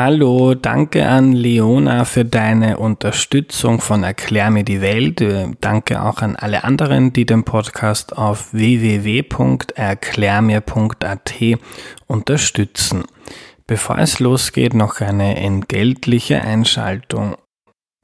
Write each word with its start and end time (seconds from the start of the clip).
Hallo, 0.00 0.54
danke 0.54 1.08
an 1.08 1.32
Leona 1.32 2.04
für 2.04 2.24
deine 2.24 2.78
Unterstützung 2.78 3.80
von 3.80 4.04
Erklär 4.04 4.48
mir 4.48 4.62
die 4.62 4.80
Welt. 4.80 5.20
Danke 5.60 6.04
auch 6.04 6.22
an 6.22 6.36
alle 6.36 6.62
anderen, 6.62 7.12
die 7.12 7.26
den 7.26 7.42
Podcast 7.42 8.16
auf 8.16 8.52
www.erklärmir.at 8.52 11.34
unterstützen. 12.06 13.06
Bevor 13.66 13.98
es 13.98 14.20
losgeht, 14.20 14.72
noch 14.72 15.00
eine 15.00 15.36
entgeltliche 15.36 16.42
Einschaltung. 16.42 17.34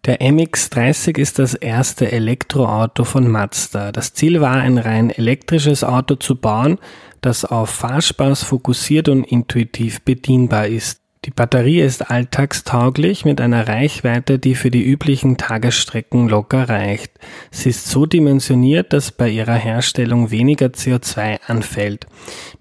Der 0.05 0.21
MX-30 0.21 1.17
ist 1.17 1.39
das 1.39 1.55
erste 1.55 2.11
Elektroauto 2.11 3.05
von 3.05 3.31
Mazda. 3.31 3.93
Das 3.93 4.15
Ziel 4.15 4.41
war, 4.41 4.57
ein 4.57 4.79
rein 4.79 5.11
elektrisches 5.11 5.85
Auto 5.85 6.17
zu 6.17 6.35
bauen, 6.35 6.81
das 7.21 7.45
auf 7.45 7.71
Fahrspaß 7.71 8.43
fokussiert 8.43 9.09
und 9.09 9.23
intuitiv 9.23 10.01
bedienbar 10.01 10.67
ist. 10.67 11.04
Die 11.25 11.31
Batterie 11.31 11.81
ist 11.81 12.11
alltagstauglich 12.11 13.25
mit 13.25 13.41
einer 13.41 13.67
Reichweite, 13.67 14.39
die 14.39 14.55
für 14.55 14.71
die 14.71 14.85
üblichen 14.85 15.39
Tagesstrecken 15.39 16.29
locker 16.29 16.69
reicht. 16.69 17.13
Sie 17.51 17.71
ist 17.71 17.89
so 17.89 18.05
dimensioniert, 18.05 18.93
dass 18.93 19.11
bei 19.11 19.31
ihrer 19.31 19.55
Herstellung 19.55 20.31
weniger 20.31 20.67
CO2 20.67 21.39
anfällt. 21.47 22.07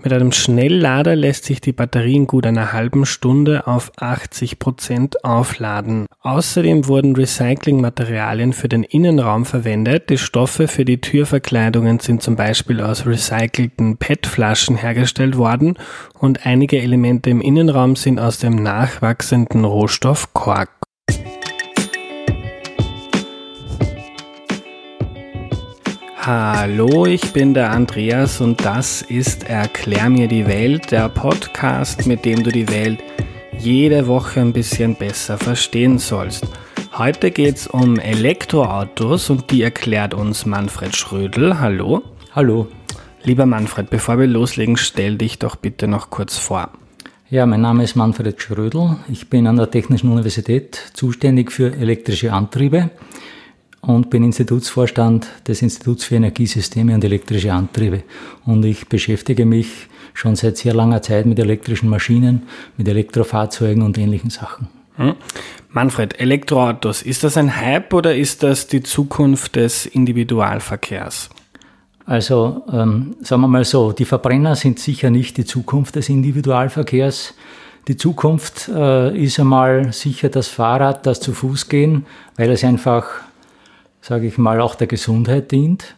Mit 0.01 0.13
einem 0.13 0.31
Schnelllader 0.31 1.17
lässt 1.17 1.43
sich 1.43 1.59
die 1.59 1.73
Batterie 1.73 2.15
in 2.15 2.27
gut 2.27 2.47
einer 2.47 2.71
halben 2.71 3.05
Stunde 3.05 3.67
auf 3.67 3.91
80 3.97 4.59
Prozent 4.59 5.25
aufladen. 5.25 6.05
Außerdem 6.21 6.87
wurden 6.87 7.17
Recyclingmaterialien 7.17 8.53
für 8.53 8.69
den 8.69 8.83
Innenraum 8.83 9.45
verwendet. 9.45 10.09
Die 10.09 10.17
Stoffe 10.17 10.69
für 10.69 10.85
die 10.85 11.01
Türverkleidungen 11.01 11.99
sind 11.99 12.23
zum 12.23 12.37
Beispiel 12.37 12.79
aus 12.79 13.05
recycelten 13.05 13.97
PET-Flaschen 13.97 14.77
hergestellt 14.77 15.35
worden 15.37 15.77
und 16.17 16.45
einige 16.45 16.81
Elemente 16.81 17.29
im 17.29 17.41
Innenraum 17.41 17.97
sind 17.97 18.19
aus 18.19 18.37
dem 18.37 18.52
nachwachsenden 18.55 19.65
Rohstoff 19.65 20.33
Kork. 20.33 20.69
Hallo, 26.17 27.05
ich 27.05 27.33
bin 27.33 27.53
der 27.53 27.71
Andreas 27.71 28.39
und 28.39 28.63
das 28.63 29.01
ist 29.01 29.49
Erklär 29.49 30.09
mir 30.09 30.27
die 30.27 30.47
Welt, 30.47 30.91
der 30.91 31.09
Podcast, 31.09 32.07
mit 32.07 32.23
dem 32.23 32.43
du 32.43 32.51
die 32.51 32.69
Welt 32.69 32.99
jede 33.57 34.07
Woche 34.07 34.39
ein 34.39 34.53
bisschen 34.53 34.95
besser 34.95 35.37
verstehen 35.37 35.97
sollst. 35.97 36.47
Heute 36.97 37.31
geht 37.31 37.57
es 37.57 37.67
um 37.67 37.97
Elektroautos 37.97 39.29
und 39.29 39.51
die 39.51 39.63
erklärt 39.63 40.13
uns 40.13 40.45
Manfred 40.45 40.95
Schrödel. 40.95 41.59
Hallo. 41.59 42.03
Hallo. 42.33 42.67
Lieber 43.23 43.45
Manfred, 43.45 43.89
bevor 43.89 44.19
wir 44.19 44.27
loslegen, 44.27 44.77
stell 44.77 45.17
dich 45.17 45.39
doch 45.39 45.55
bitte 45.55 45.87
noch 45.87 46.09
kurz 46.09 46.37
vor. 46.37 46.71
Ja, 47.33 47.47
mein 47.47 47.61
Name 47.61 47.83
ist 47.83 47.95
Manfred 47.95 48.39
Schrödel. 48.39 48.97
Ich 49.11 49.27
bin 49.27 49.47
an 49.47 49.55
der 49.55 49.71
Technischen 49.71 50.11
Universität 50.11 50.79
zuständig 50.93 51.51
für 51.51 51.75
elektrische 51.75 52.31
Antriebe 52.31 52.91
und 53.81 54.11
bin 54.11 54.23
Institutsvorstand 54.23 55.27
des 55.47 55.63
Instituts 55.63 56.03
für 56.03 56.13
Energiesysteme 56.13 56.93
und 56.93 57.03
elektrische 57.03 57.51
Antriebe. 57.51 58.03
Und 58.45 58.63
ich 58.65 58.87
beschäftige 58.87 59.47
mich 59.47 59.87
schon 60.13 60.35
seit 60.35 60.57
sehr 60.57 60.75
langer 60.75 61.01
Zeit 61.01 61.25
mit 61.25 61.39
elektrischen 61.39 61.89
Maschinen, 61.89 62.43
mit 62.77 62.87
Elektrofahrzeugen 62.87 63.81
und 63.81 63.97
ähnlichen 63.97 64.29
Sachen. 64.29 64.67
Hm. 64.97 65.15
Manfred, 65.71 66.19
Elektroautos, 66.19 67.01
ist 67.01 67.23
das 67.23 67.35
ein 67.35 67.59
Hype 67.59 67.95
oder 67.95 68.15
ist 68.15 68.43
das 68.43 68.67
die 68.67 68.83
Zukunft 68.83 69.55
des 69.55 69.87
Individualverkehrs? 69.87 71.31
Also 72.05 72.63
ähm, 72.71 73.15
sagen 73.21 73.41
wir 73.41 73.47
mal 73.47 73.63
so, 73.63 73.91
die 73.91 74.05
Verbrenner 74.05 74.55
sind 74.55 74.79
sicher 74.79 75.09
nicht 75.09 75.37
die 75.37 75.45
Zukunft 75.45 75.95
des 75.95 76.09
Individualverkehrs. 76.09 77.33
Die 77.87 77.97
Zukunft 77.97 78.69
äh, 78.69 79.17
ist 79.17 79.39
einmal 79.39 79.91
sicher 79.93 80.29
das 80.29 80.47
Fahrrad, 80.47 81.05
das 81.05 81.19
zu 81.19 81.33
Fuß 81.33 81.69
gehen, 81.69 82.05
weil 82.37 82.51
es 82.51 82.63
einfach, 82.63 83.05
sage 84.01 84.27
ich 84.27 84.37
mal, 84.37 84.61
auch 84.61 84.75
der 84.75 84.87
Gesundheit 84.87 85.51
dient. 85.51 85.95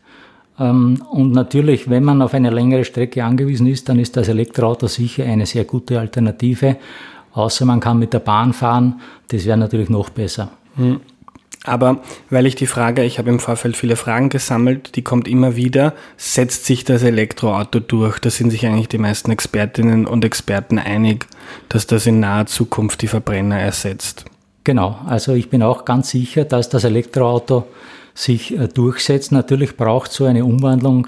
Ähm, 0.59 1.01
und 1.11 1.31
natürlich, 1.31 1.89
wenn 1.89 2.03
man 2.03 2.21
auf 2.21 2.33
eine 2.33 2.49
längere 2.49 2.85
Strecke 2.85 3.23
angewiesen 3.23 3.67
ist, 3.67 3.89
dann 3.89 3.99
ist 3.99 4.15
das 4.17 4.27
Elektroauto 4.27 4.87
sicher 4.87 5.25
eine 5.25 5.45
sehr 5.45 5.65
gute 5.65 5.99
Alternative. 5.99 6.77
Außer 7.33 7.65
man 7.65 7.79
kann 7.79 7.99
mit 7.99 8.13
der 8.13 8.19
Bahn 8.19 8.53
fahren, 8.53 9.01
das 9.27 9.45
wäre 9.45 9.57
natürlich 9.57 9.89
noch 9.89 10.09
besser. 10.09 10.51
Hm. 10.77 11.01
Aber 11.65 12.01
weil 12.29 12.45
ich 12.45 12.55
die 12.55 12.67
Frage, 12.67 13.03
ich 13.03 13.17
habe 13.17 13.29
im 13.29 13.39
Vorfeld 13.39 13.75
viele 13.75 13.95
Fragen 13.95 14.29
gesammelt, 14.29 14.95
die 14.95 15.01
kommt 15.01 15.27
immer 15.27 15.55
wieder, 15.55 15.93
setzt 16.17 16.65
sich 16.65 16.83
das 16.83 17.03
Elektroauto 17.03 17.79
durch? 17.79 18.19
Da 18.19 18.29
sind 18.29 18.51
sich 18.51 18.65
eigentlich 18.65 18.87
die 18.87 18.97
meisten 18.97 19.31
Expertinnen 19.31 20.05
und 20.05 20.23
Experten 20.23 20.79
einig, 20.79 21.25
dass 21.69 21.87
das 21.87 22.05
in 22.05 22.19
naher 22.19 22.45
Zukunft 22.45 23.01
die 23.01 23.07
Verbrenner 23.07 23.59
ersetzt. 23.59 24.25
Genau, 24.63 24.99
also 25.05 25.33
ich 25.33 25.49
bin 25.49 25.61
auch 25.61 25.85
ganz 25.85 26.09
sicher, 26.09 26.43
dass 26.43 26.69
das 26.69 26.83
Elektroauto 26.83 27.67
sich 28.15 28.57
äh, 28.57 28.67
durchsetzt. 28.67 29.31
Natürlich 29.31 29.77
braucht 29.77 30.11
so 30.11 30.25
eine 30.25 30.45
Umwandlung 30.45 31.07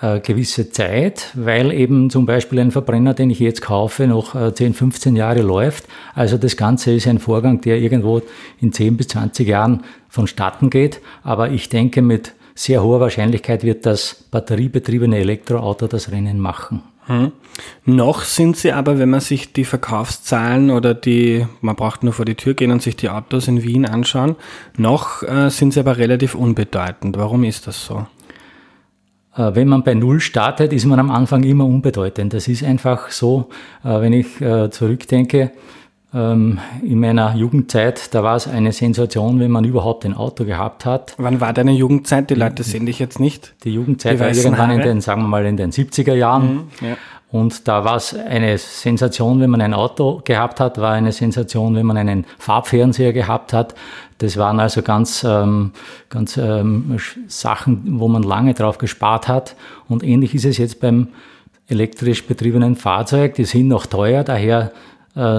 äh, 0.00 0.20
gewisse 0.20 0.70
Zeit, 0.70 1.32
weil 1.34 1.72
eben 1.72 2.10
zum 2.10 2.26
Beispiel 2.26 2.60
ein 2.60 2.70
Verbrenner, 2.70 3.14
den 3.14 3.30
ich 3.30 3.40
jetzt 3.40 3.62
kaufe, 3.62 4.06
noch 4.06 4.34
äh, 4.34 4.54
10, 4.54 4.74
15 4.74 5.16
Jahre 5.16 5.42
läuft. 5.42 5.84
Also 6.14 6.38
das 6.38 6.56
Ganze 6.56 6.92
ist 6.92 7.06
ein 7.06 7.18
Vorgang, 7.18 7.60
der 7.60 7.78
irgendwo 7.78 8.22
in 8.60 8.72
10 8.72 8.96
bis 8.96 9.08
20 9.08 9.48
Jahren 9.48 9.82
vonstatten 10.08 10.70
geht. 10.70 11.00
Aber 11.22 11.50
ich 11.50 11.68
denke, 11.68 12.02
mit 12.02 12.34
sehr 12.54 12.82
hoher 12.82 13.00
Wahrscheinlichkeit 13.00 13.62
wird 13.62 13.86
das 13.86 14.26
batteriebetriebene 14.30 15.18
Elektroauto 15.18 15.86
das 15.86 16.10
Rennen 16.10 16.40
machen. 16.40 16.82
Hm. 17.06 17.32
Noch 17.86 18.22
sind 18.22 18.56
sie 18.56 18.72
aber, 18.72 18.98
wenn 18.98 19.08
man 19.08 19.20
sich 19.20 19.52
die 19.52 19.64
Verkaufszahlen 19.64 20.70
oder 20.70 20.92
die, 20.94 21.46
man 21.62 21.74
braucht 21.74 22.02
nur 22.02 22.12
vor 22.12 22.26
die 22.26 22.34
Tür 22.34 22.54
gehen 22.54 22.70
und 22.70 22.82
sich 22.82 22.96
die 22.96 23.08
Autos 23.08 23.48
in 23.48 23.62
Wien 23.62 23.86
anschauen, 23.86 24.36
noch 24.76 25.22
äh, 25.22 25.48
sind 25.48 25.72
sie 25.72 25.80
aber 25.80 25.96
relativ 25.96 26.34
unbedeutend. 26.34 27.16
Warum 27.16 27.44
ist 27.44 27.66
das 27.66 27.84
so? 27.84 28.06
Äh, 29.38 29.54
wenn 29.54 29.68
man 29.68 29.84
bei 29.84 29.94
Null 29.94 30.20
startet, 30.20 30.72
ist 30.72 30.84
man 30.84 30.98
am 30.98 31.10
Anfang 31.10 31.44
immer 31.44 31.64
unbedeutend. 31.64 32.34
Das 32.34 32.48
ist 32.48 32.64
einfach 32.64 33.10
so, 33.10 33.48
äh, 33.84 34.00
wenn 34.00 34.12
ich 34.12 34.40
äh, 34.40 34.70
zurückdenke, 34.70 35.52
in 36.10 36.58
meiner 37.00 37.34
Jugendzeit, 37.36 38.14
da 38.14 38.22
war 38.22 38.34
es 38.34 38.48
eine 38.48 38.72
Sensation, 38.72 39.40
wenn 39.40 39.50
man 39.50 39.64
überhaupt 39.64 40.06
ein 40.06 40.14
Auto 40.14 40.46
gehabt 40.46 40.86
hat. 40.86 41.14
Wann 41.18 41.38
war 41.42 41.52
deine 41.52 41.72
Jugendzeit? 41.72 42.30
Die 42.30 42.34
Leute 42.34 42.62
sehen 42.62 42.86
dich 42.86 42.98
jetzt 42.98 43.20
nicht. 43.20 43.52
Die 43.64 43.74
Jugendzeit 43.74 44.14
Die 44.14 44.20
war 44.20 44.28
irgendwann 44.28 44.68
Haare. 44.68 44.74
in 44.74 44.80
den, 44.80 45.00
sagen 45.02 45.20
wir 45.22 45.28
mal, 45.28 45.44
in 45.44 45.58
den 45.58 45.70
70er 45.70 46.14
Jahren. 46.14 46.54
Mhm, 46.80 46.86
ja. 46.88 46.96
Und 47.30 47.68
da 47.68 47.84
war 47.84 47.96
es 47.96 48.14
eine 48.14 48.56
Sensation, 48.56 49.38
wenn 49.40 49.50
man 49.50 49.60
ein 49.60 49.74
Auto 49.74 50.22
gehabt 50.24 50.60
hat, 50.60 50.78
war 50.78 50.92
eine 50.92 51.12
Sensation, 51.12 51.74
wenn 51.74 51.84
man 51.84 51.98
einen 51.98 52.24
Farbfernseher 52.38 53.12
gehabt 53.12 53.52
hat. 53.52 53.74
Das 54.16 54.38
waren 54.38 54.60
also 54.60 54.80
ganz, 54.80 55.24
ähm, 55.28 55.72
ganz 56.08 56.38
ähm, 56.38 56.98
Sachen, 57.26 58.00
wo 58.00 58.08
man 58.08 58.22
lange 58.22 58.54
drauf 58.54 58.78
gespart 58.78 59.28
hat. 59.28 59.56
Und 59.88 60.02
ähnlich 60.02 60.34
ist 60.34 60.46
es 60.46 60.56
jetzt 60.56 60.80
beim 60.80 61.08
elektrisch 61.68 62.26
betriebenen 62.26 62.76
Fahrzeug. 62.76 63.34
Die 63.34 63.44
sind 63.44 63.68
noch 63.68 63.84
teuer, 63.84 64.24
daher 64.24 64.72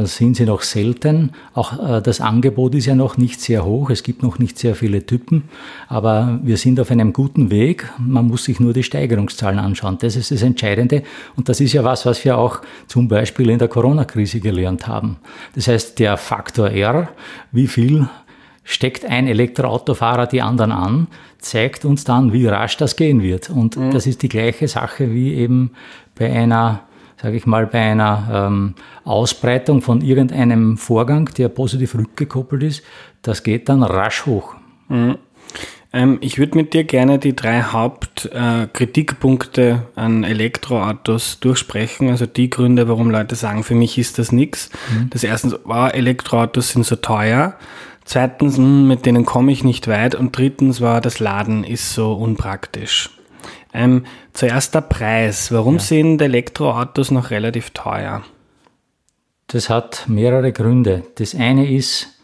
sind 0.06 0.36
sie 0.36 0.46
noch 0.46 0.62
selten. 0.62 1.32
Auch 1.54 1.98
äh, 1.98 2.02
das 2.02 2.20
Angebot 2.20 2.76
ist 2.76 2.86
ja 2.86 2.96
noch 2.96 3.18
nicht 3.18 3.40
sehr 3.40 3.64
hoch. 3.64 3.90
Es 3.90 4.04
gibt 4.04 4.24
noch 4.24 4.38
nicht 4.38 4.60
sehr 4.60 4.76
viele 4.76 5.06
Typen. 5.06 5.44
Aber 5.88 6.40
wir 6.44 6.58
sind 6.58 6.80
auf 6.80 6.92
einem 6.92 7.14
guten 7.14 7.50
Weg. 7.50 7.90
Man 7.98 8.28
muss 8.28 8.44
sich 8.44 8.60
nur 8.60 8.74
die 8.74 8.84
Steigerungszahlen 8.84 9.60
anschauen. 9.60 9.98
Das 10.00 10.16
ist 10.16 10.32
das 10.32 10.42
Entscheidende. 10.42 11.04
Und 11.36 11.48
das 11.48 11.62
ist 11.62 11.74
ja 11.74 11.84
was, 11.84 12.06
was 12.06 12.26
wir 12.26 12.38
auch 12.38 12.62
zum 12.88 13.08
Beispiel 13.08 13.50
in 13.50 13.60
der 13.60 13.70
Corona-Krise 13.70 14.40
gelernt 14.40 14.88
haben. 14.88 15.18
Das 15.56 15.68
heißt, 15.68 15.98
der 16.00 16.18
Faktor 16.18 16.70
R, 16.70 17.10
wie 17.52 17.68
viel 17.68 18.10
steckt 18.64 19.06
ein 19.06 19.28
Elektroautofahrer 19.28 20.28
die 20.28 20.42
anderen 20.42 20.72
an, 20.72 21.08
zeigt 21.40 21.86
uns 21.86 22.04
dann, 22.04 22.34
wie 22.34 22.46
rasch 22.48 22.78
das 22.78 22.96
gehen 22.96 23.24
wird. 23.24 23.50
Und 23.50 23.78
mhm. 23.78 23.92
das 23.92 24.06
ist 24.06 24.22
die 24.22 24.30
gleiche 24.30 24.68
Sache 24.68 25.14
wie 25.14 25.34
eben 25.34 25.72
bei 26.16 26.32
einer 26.32 26.82
sage 27.22 27.38
ich 27.38 27.46
mal, 27.46 27.68
bei 27.68 27.80
einer 27.80 28.48
ähm, 28.48 28.76
Ausbreitung 29.04 29.82
von 29.82 30.02
irgendeinem 30.02 30.78
Vorgang, 30.78 31.30
der 31.38 31.50
positiv 31.50 31.96
rückgekoppelt 31.96 32.64
ist, 32.64 32.84
das 33.22 33.44
geht 33.44 33.68
dann 33.70 33.84
rasch 33.84 34.26
hoch. 34.26 34.56
Mhm. 34.88 35.18
Ähm, 35.92 36.20
ich 36.22 36.38
würde 36.38 36.56
mit 36.56 36.74
dir 36.74 36.84
gerne 36.84 37.20
die 37.20 37.36
drei 37.36 37.62
Hauptkritikpunkte 37.64 39.62
äh, 39.96 40.00
an 40.00 40.24
Elektroautos 40.24 41.40
durchsprechen, 41.40 42.10
also 42.10 42.26
die 42.26 42.50
Gründe, 42.50 42.88
warum 42.88 43.10
Leute 43.10 43.36
sagen, 43.36 43.64
für 43.64 43.76
mich 43.76 43.98
ist 43.98 44.18
das 44.20 44.32
nichts. 44.32 44.70
Mhm. 44.94 45.10
Das 45.10 45.24
erste 45.24 45.60
war, 45.64 45.96
Elektroautos 45.96 46.70
sind 46.70 46.86
so 46.86 46.96
teuer. 46.96 47.56
Zweitens, 48.06 48.58
hm, 48.58 48.88
mit 48.88 49.06
denen 49.06 49.26
komme 49.26 49.52
ich 49.52 49.64
nicht 49.64 49.88
weit. 49.88 50.16
Und 50.16 50.38
drittens 50.38 50.80
war, 50.82 51.02
das 51.02 51.20
Laden 51.20 51.64
ist 51.64 51.94
so 51.94 52.14
unpraktisch. 52.14 53.12
Ähm, 53.80 54.04
zuerst 54.34 54.76
der 54.76 54.82
Preis. 54.82 55.54
Warum 55.54 55.76
ja. 55.76 55.80
sind 55.80 56.22
Elektroautos 56.22 57.12
noch 57.12 57.32
relativ 57.32 57.70
teuer? 57.70 58.24
Das 59.48 59.70
hat 59.70 60.04
mehrere 60.08 60.52
Gründe. 60.52 61.04
Das 61.16 61.34
eine 61.34 61.72
ist, 61.72 62.19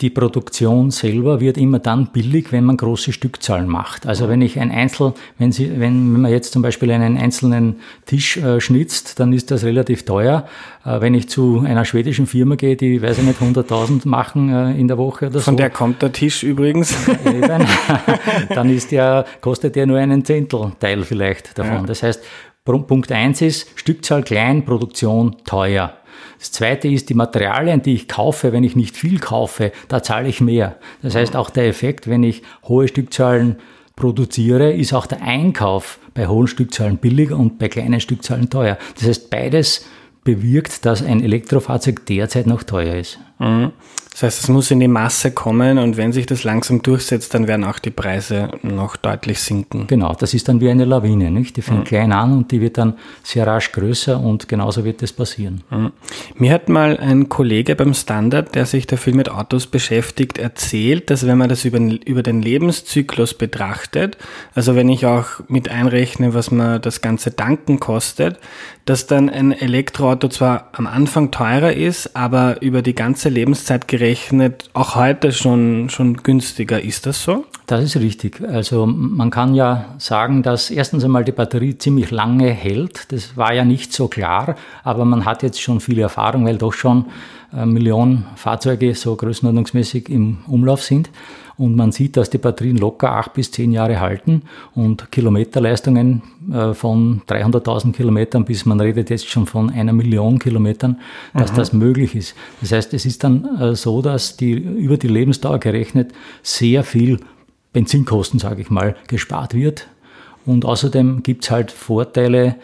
die 0.00 0.10
Produktion 0.10 0.90
selber 0.90 1.40
wird 1.40 1.56
immer 1.56 1.78
dann 1.78 2.08
billig, 2.12 2.52
wenn 2.52 2.64
man 2.64 2.76
große 2.76 3.12
Stückzahlen 3.12 3.68
macht. 3.68 4.06
Also 4.06 4.28
wenn 4.28 4.40
ich 4.42 4.58
ein 4.58 4.70
Einzel, 4.70 5.14
wenn 5.38 5.52
Sie, 5.52 5.78
wenn, 5.80 6.12
man 6.12 6.30
jetzt 6.30 6.52
zum 6.52 6.62
Beispiel 6.62 6.90
einen 6.90 7.16
einzelnen 7.18 7.80
Tisch 8.06 8.36
äh, 8.36 8.60
schnitzt, 8.60 9.20
dann 9.20 9.32
ist 9.32 9.50
das 9.50 9.64
relativ 9.64 10.04
teuer. 10.04 10.46
Äh, 10.84 11.00
wenn 11.00 11.14
ich 11.14 11.28
zu 11.28 11.60
einer 11.60 11.84
schwedischen 11.84 12.26
Firma 12.26 12.54
gehe, 12.54 12.76
die, 12.76 13.02
weiß 13.02 13.18
ich 13.18 13.24
nicht, 13.24 13.40
100.000 13.40 14.06
machen 14.06 14.50
äh, 14.50 14.78
in 14.78 14.88
der 14.88 14.98
Woche 14.98 15.26
oder 15.26 15.34
Von 15.34 15.40
so. 15.40 15.44
Von 15.44 15.56
der 15.56 15.70
kommt 15.70 16.02
der 16.02 16.12
Tisch 16.12 16.42
übrigens. 16.42 16.94
Eben, 17.24 17.66
dann 18.54 18.70
ist 18.70 18.92
der, 18.92 19.24
kostet 19.40 19.76
der 19.76 19.86
nur 19.86 19.98
einen 19.98 20.24
Zehntelteil 20.24 21.02
vielleicht 21.02 21.58
davon. 21.58 21.80
Ja. 21.80 21.82
Das 21.82 22.02
heißt, 22.02 22.22
Punkt 22.64 23.10
eins 23.12 23.40
ist, 23.40 23.66
Stückzahl 23.76 24.22
klein, 24.22 24.64
Produktion 24.64 25.36
teuer. 25.44 25.94
Das 26.38 26.52
zweite 26.52 26.88
ist, 26.88 27.08
die 27.08 27.14
Materialien, 27.14 27.82
die 27.82 27.94
ich 27.94 28.08
kaufe, 28.08 28.52
wenn 28.52 28.64
ich 28.64 28.76
nicht 28.76 28.96
viel 28.96 29.18
kaufe, 29.18 29.72
da 29.88 30.02
zahle 30.02 30.28
ich 30.28 30.40
mehr. 30.40 30.76
Das 31.02 31.14
heißt, 31.14 31.36
auch 31.36 31.50
der 31.50 31.66
Effekt, 31.66 32.08
wenn 32.08 32.22
ich 32.22 32.42
hohe 32.64 32.88
Stückzahlen 32.88 33.56
produziere, 33.96 34.72
ist 34.72 34.94
auch 34.94 35.06
der 35.06 35.22
Einkauf 35.22 35.98
bei 36.14 36.26
hohen 36.28 36.46
Stückzahlen 36.46 36.98
billiger 36.98 37.36
und 37.36 37.58
bei 37.58 37.68
kleinen 37.68 38.00
Stückzahlen 38.00 38.48
teuer. 38.48 38.78
Das 38.94 39.08
heißt, 39.08 39.30
beides 39.30 39.86
bewirkt, 40.24 40.84
dass 40.84 41.02
ein 41.02 41.22
Elektrofahrzeug 41.22 42.06
derzeit 42.06 42.46
noch 42.46 42.62
teuer 42.62 42.96
ist. 42.96 43.18
Mhm. 43.38 43.72
Das 44.10 44.24
heißt, 44.24 44.42
es 44.42 44.48
muss 44.48 44.72
in 44.72 44.80
die 44.80 44.88
Masse 44.88 45.30
kommen 45.30 45.78
und 45.78 45.96
wenn 45.96 46.12
sich 46.12 46.26
das 46.26 46.42
langsam 46.42 46.82
durchsetzt, 46.82 47.34
dann 47.34 47.46
werden 47.46 47.64
auch 47.64 47.78
die 47.78 47.90
Preise 47.90 48.50
noch 48.62 48.96
deutlich 48.96 49.38
sinken. 49.40 49.86
Genau, 49.86 50.12
das 50.12 50.34
ist 50.34 50.48
dann 50.48 50.60
wie 50.60 50.70
eine 50.70 50.86
Lawine. 50.86 51.30
Nicht? 51.30 51.56
Die 51.56 51.62
fängt 51.62 51.80
mhm. 51.80 51.84
klein 51.84 52.12
an 52.12 52.32
und 52.32 52.50
die 52.50 52.60
wird 52.60 52.78
dann 52.78 52.94
sehr 53.22 53.46
rasch 53.46 53.70
größer 53.70 54.18
und 54.18 54.48
genauso 54.48 54.84
wird 54.84 55.02
das 55.02 55.12
passieren. 55.12 55.62
Mhm. 55.70 55.92
Mir 56.34 56.52
hat 56.52 56.68
mal 56.68 56.96
ein 56.96 57.28
Kollege 57.28 57.76
beim 57.76 57.94
Standard, 57.94 58.56
der 58.56 58.66
sich 58.66 58.88
dafür 58.88 59.14
mit 59.14 59.30
Autos 59.30 59.68
beschäftigt, 59.68 60.38
erzählt, 60.38 61.10
dass 61.10 61.24
wenn 61.24 61.38
man 61.38 61.48
das 61.48 61.64
über, 61.64 61.78
über 61.78 62.24
den 62.24 62.42
Lebenszyklus 62.42 63.34
betrachtet, 63.34 64.18
also 64.52 64.74
wenn 64.74 64.88
ich 64.88 65.06
auch 65.06 65.26
mit 65.46 65.68
einrechne, 65.68 66.34
was 66.34 66.50
man 66.50 66.82
das 66.82 67.02
ganze 67.02 67.36
Tanken 67.36 67.78
kostet, 67.78 68.40
dass 68.84 69.06
dann 69.06 69.28
ein 69.28 69.52
Elektroauto 69.52 70.28
zwar 70.28 70.70
am 70.72 70.86
Anfang 70.86 71.30
teurer 71.30 71.74
ist, 71.74 72.16
aber 72.16 72.62
über 72.62 72.82
die 72.82 72.94
ganze 72.94 73.28
Lebenszeit 73.28 73.86
gerechnet 73.86 74.07
gerechnet 74.08 74.70
auch 74.72 74.94
heute 74.96 75.32
schon, 75.32 75.90
schon 75.90 76.16
günstiger. 76.16 76.80
Ist 76.82 77.04
das 77.04 77.22
so? 77.22 77.44
Das 77.66 77.84
ist 77.84 77.96
richtig. 77.96 78.40
Also 78.40 78.86
man 78.86 79.30
kann 79.30 79.54
ja 79.54 79.96
sagen, 79.98 80.42
dass 80.42 80.70
erstens 80.70 81.04
einmal 81.04 81.24
die 81.24 81.32
Batterie 81.32 81.76
ziemlich 81.76 82.10
lange 82.10 82.50
hält. 82.50 83.12
Das 83.12 83.36
war 83.36 83.52
ja 83.52 83.66
nicht 83.66 83.92
so 83.92 84.08
klar, 84.08 84.56
aber 84.82 85.04
man 85.04 85.26
hat 85.26 85.42
jetzt 85.42 85.60
schon 85.60 85.80
viel 85.80 85.98
Erfahrung, 85.98 86.46
weil 86.46 86.56
doch 86.56 86.72
schon 86.72 87.04
äh, 87.54 87.66
Millionen 87.66 88.26
Fahrzeuge 88.36 88.94
so 88.94 89.14
größenordnungsmäßig 89.14 90.08
im 90.08 90.38
Umlauf 90.46 90.82
sind. 90.82 91.10
Und 91.58 91.74
man 91.74 91.90
sieht, 91.90 92.16
dass 92.16 92.30
die 92.30 92.38
Batterien 92.38 92.76
locker 92.76 93.10
acht 93.10 93.34
bis 93.34 93.50
zehn 93.50 93.72
Jahre 93.72 93.98
halten 93.98 94.42
und 94.76 95.10
Kilometerleistungen 95.10 96.22
äh, 96.52 96.72
von 96.72 97.22
300.000 97.28 97.92
Kilometern 97.92 98.44
bis 98.44 98.64
man 98.64 98.80
redet 98.80 99.10
jetzt 99.10 99.28
schon 99.28 99.46
von 99.46 99.68
einer 99.70 99.92
Million 99.92 100.38
Kilometern, 100.38 100.98
dass 101.34 101.52
mhm. 101.52 101.56
das 101.56 101.72
möglich 101.72 102.14
ist. 102.14 102.36
Das 102.60 102.70
heißt, 102.70 102.94
es 102.94 103.04
ist 103.04 103.24
dann 103.24 103.58
äh, 103.60 103.74
so, 103.74 104.02
dass 104.02 104.36
die 104.36 104.52
über 104.52 104.96
die 104.96 105.08
Lebensdauer 105.08 105.58
gerechnet 105.58 106.12
sehr 106.42 106.84
viel 106.84 107.18
Benzinkosten, 107.72 108.38
sage 108.38 108.62
ich 108.62 108.70
mal, 108.70 108.96
gespart 109.08 109.52
wird. 109.52 109.88
Und 110.46 110.64
außerdem 110.64 111.22
gibt 111.22 111.44
es 111.44 111.50
halt 111.50 111.72
Vorteile, 111.72 112.54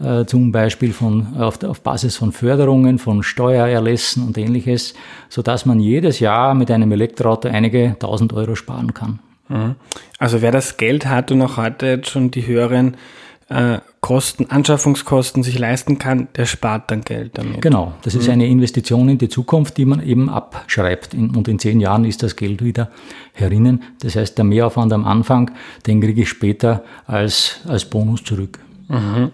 äh, 0.00 0.24
zum 0.26 0.52
Beispiel 0.52 0.92
von, 0.92 1.36
auf, 1.38 1.62
auf, 1.64 1.80
Basis 1.80 2.16
von 2.16 2.32
Förderungen, 2.32 2.98
von 2.98 3.22
Steuererlässen 3.22 4.26
und 4.26 4.38
ähnliches, 4.38 4.94
sodass 5.28 5.66
man 5.66 5.80
jedes 5.80 6.20
Jahr 6.20 6.54
mit 6.54 6.70
einem 6.70 6.92
Elektroauto 6.92 7.48
einige 7.48 7.96
tausend 7.98 8.32
Euro 8.32 8.54
sparen 8.54 8.94
kann. 8.94 9.18
Mhm. 9.48 9.74
Also 10.18 10.42
wer 10.42 10.52
das 10.52 10.76
Geld 10.76 11.06
hat 11.06 11.32
und 11.32 11.42
auch 11.42 11.56
heute 11.56 11.86
jetzt 11.86 12.10
schon 12.10 12.30
die 12.30 12.46
höheren 12.46 12.96
äh, 13.48 13.78
Kosten, 14.00 14.46
Anschaffungskosten 14.50 15.42
sich 15.42 15.58
leisten 15.58 15.98
kann, 15.98 16.28
der 16.36 16.46
spart 16.46 16.90
dann 16.90 17.00
Geld 17.00 17.36
damit. 17.36 17.62
Genau, 17.62 17.94
das 18.02 18.14
ist 18.14 18.26
mhm. 18.26 18.34
eine 18.34 18.46
Investition 18.46 19.08
in 19.08 19.18
die 19.18 19.28
Zukunft, 19.28 19.76
die 19.78 19.84
man 19.84 20.00
eben 20.06 20.28
abschreibt. 20.28 21.14
Und 21.14 21.48
in 21.48 21.58
zehn 21.58 21.80
Jahren 21.80 22.04
ist 22.04 22.22
das 22.22 22.36
Geld 22.36 22.62
wieder 22.62 22.90
herinnen. 23.32 23.82
Das 24.00 24.14
heißt, 24.14 24.38
der 24.38 24.44
Mehraufwand 24.44 24.92
am 24.92 25.04
Anfang, 25.04 25.50
den 25.86 26.00
kriege 26.00 26.22
ich 26.22 26.28
später 26.28 26.84
als, 27.06 27.60
als 27.66 27.86
Bonus 27.86 28.22
zurück. 28.22 28.60
Mhm. 28.88 29.32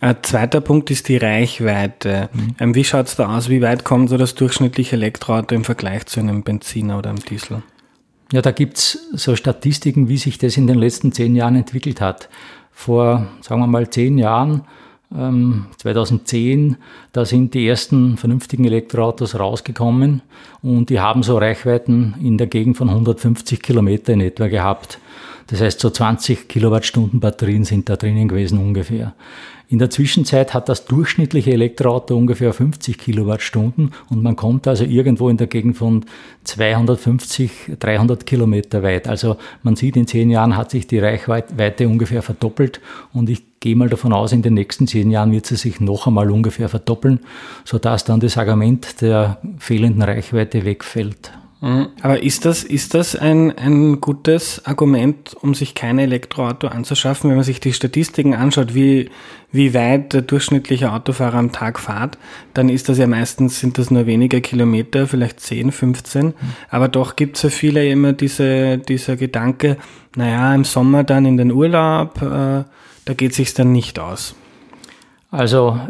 Ein 0.00 0.16
zweiter 0.22 0.60
Punkt 0.60 0.90
ist 0.90 1.08
die 1.08 1.16
Reichweite. 1.16 2.28
Mhm. 2.32 2.54
Ähm, 2.58 2.74
wie 2.74 2.84
schaut 2.84 3.06
es 3.06 3.16
da 3.16 3.36
aus? 3.36 3.48
Wie 3.48 3.62
weit 3.62 3.84
kommt 3.84 4.10
so 4.10 4.16
das 4.16 4.34
durchschnittliche 4.34 4.96
Elektroauto 4.96 5.54
im 5.54 5.64
Vergleich 5.64 6.06
zu 6.06 6.20
einem 6.20 6.42
Benziner 6.42 6.98
oder 6.98 7.10
einem 7.10 7.20
Diesel? 7.20 7.62
Ja, 8.32 8.42
da 8.42 8.50
gibt 8.50 8.78
es 8.78 9.10
so 9.12 9.36
Statistiken, 9.36 10.08
wie 10.08 10.16
sich 10.16 10.38
das 10.38 10.56
in 10.56 10.66
den 10.66 10.78
letzten 10.78 11.12
zehn 11.12 11.36
Jahren 11.36 11.56
entwickelt 11.56 12.00
hat. 12.00 12.28
Vor, 12.72 13.28
sagen 13.40 13.60
wir 13.60 13.66
mal, 13.66 13.88
zehn 13.90 14.18
Jahren, 14.18 14.62
ähm, 15.16 15.66
2010, 15.78 16.76
da 17.12 17.24
sind 17.24 17.54
die 17.54 17.66
ersten 17.68 18.16
vernünftigen 18.16 18.64
Elektroautos 18.64 19.38
rausgekommen 19.38 20.22
und 20.62 20.90
die 20.90 21.00
haben 21.00 21.22
so 21.22 21.38
Reichweiten 21.38 22.14
in 22.20 22.38
der 22.38 22.48
Gegend 22.48 22.76
von 22.76 22.88
150 22.88 23.62
Kilometer 23.62 24.12
in 24.12 24.20
etwa 24.20 24.48
gehabt. 24.48 24.98
Das 25.48 25.60
heißt, 25.60 25.80
so 25.80 25.90
20 25.90 26.48
Kilowattstunden 26.48 27.20
Batterien 27.20 27.64
sind 27.64 27.88
da 27.88 27.96
drinnen 27.96 28.28
gewesen 28.28 28.58
ungefähr. 28.58 29.14
In 29.68 29.78
der 29.78 29.88
Zwischenzeit 29.88 30.52
hat 30.52 30.68
das 30.68 30.84
durchschnittliche 30.84 31.52
Elektroauto 31.52 32.16
ungefähr 32.16 32.52
50 32.52 32.98
Kilowattstunden 32.98 33.92
und 34.10 34.22
man 34.22 34.36
kommt 34.36 34.68
also 34.68 34.84
irgendwo 34.84 35.30
in 35.30 35.38
der 35.38 35.46
Gegend 35.46 35.78
von 35.78 36.04
250, 36.44 37.72
300 37.80 38.26
Kilometer 38.26 38.82
weit. 38.82 39.08
Also 39.08 39.36
man 39.62 39.74
sieht, 39.74 39.96
in 39.96 40.06
zehn 40.06 40.30
Jahren 40.30 40.56
hat 40.56 40.70
sich 40.70 40.86
die 40.86 40.98
Reichweite 40.98 41.88
ungefähr 41.88 42.20
verdoppelt 42.20 42.80
und 43.14 43.30
ich 43.30 43.42
gehe 43.60 43.74
mal 43.74 43.88
davon 43.88 44.12
aus, 44.12 44.32
in 44.32 44.42
den 44.42 44.54
nächsten 44.54 44.86
zehn 44.86 45.10
Jahren 45.10 45.32
wird 45.32 45.46
sie 45.46 45.56
sich 45.56 45.80
noch 45.80 46.06
einmal 46.06 46.30
ungefähr 46.30 46.68
verdoppeln, 46.68 47.20
sodass 47.64 48.04
dann 48.04 48.20
das 48.20 48.36
Argument 48.36 49.00
der 49.00 49.38
fehlenden 49.58 50.02
Reichweite 50.02 50.66
wegfällt. 50.66 51.32
Aber 52.02 52.22
ist 52.22 52.44
das, 52.44 52.62
ist 52.62 52.92
das 52.92 53.16
ein, 53.16 53.50
ein 53.56 53.98
gutes 53.98 54.66
Argument, 54.66 55.34
um 55.40 55.54
sich 55.54 55.74
kein 55.74 55.98
Elektroauto 55.98 56.66
anzuschaffen, 56.66 57.30
wenn 57.30 57.36
man 57.36 57.44
sich 57.44 57.58
die 57.58 57.72
Statistiken 57.72 58.34
anschaut, 58.34 58.74
wie, 58.74 59.08
wie 59.50 59.72
weit 59.72 60.12
der 60.12 60.20
durchschnittliche 60.20 60.92
Autofahrer 60.92 61.38
am 61.38 61.52
Tag 61.52 61.80
fährt, 61.80 62.18
dann 62.52 62.68
ist 62.68 62.90
das 62.90 62.98
ja 62.98 63.06
meistens, 63.06 63.60
sind 63.60 63.78
das 63.78 63.90
nur 63.90 64.04
weniger 64.04 64.42
Kilometer, 64.42 65.06
vielleicht 65.06 65.40
10, 65.40 65.72
15. 65.72 66.26
Mhm. 66.26 66.34
Aber 66.68 66.88
doch 66.88 67.16
gibt 67.16 67.36
es 67.36 67.44
ja 67.44 67.48
viele 67.48 67.88
immer 67.88 68.12
diese, 68.12 68.76
dieser 68.76 69.16
Gedanke, 69.16 69.78
naja, 70.16 70.54
im 70.54 70.64
Sommer 70.64 71.02
dann 71.02 71.24
in 71.24 71.38
den 71.38 71.50
Urlaub, 71.50 72.20
äh, 72.20 72.64
da 73.06 73.14
geht 73.16 73.32
sich's 73.32 73.54
dann 73.54 73.72
nicht 73.72 73.98
aus. 73.98 74.34
Also 75.30 75.80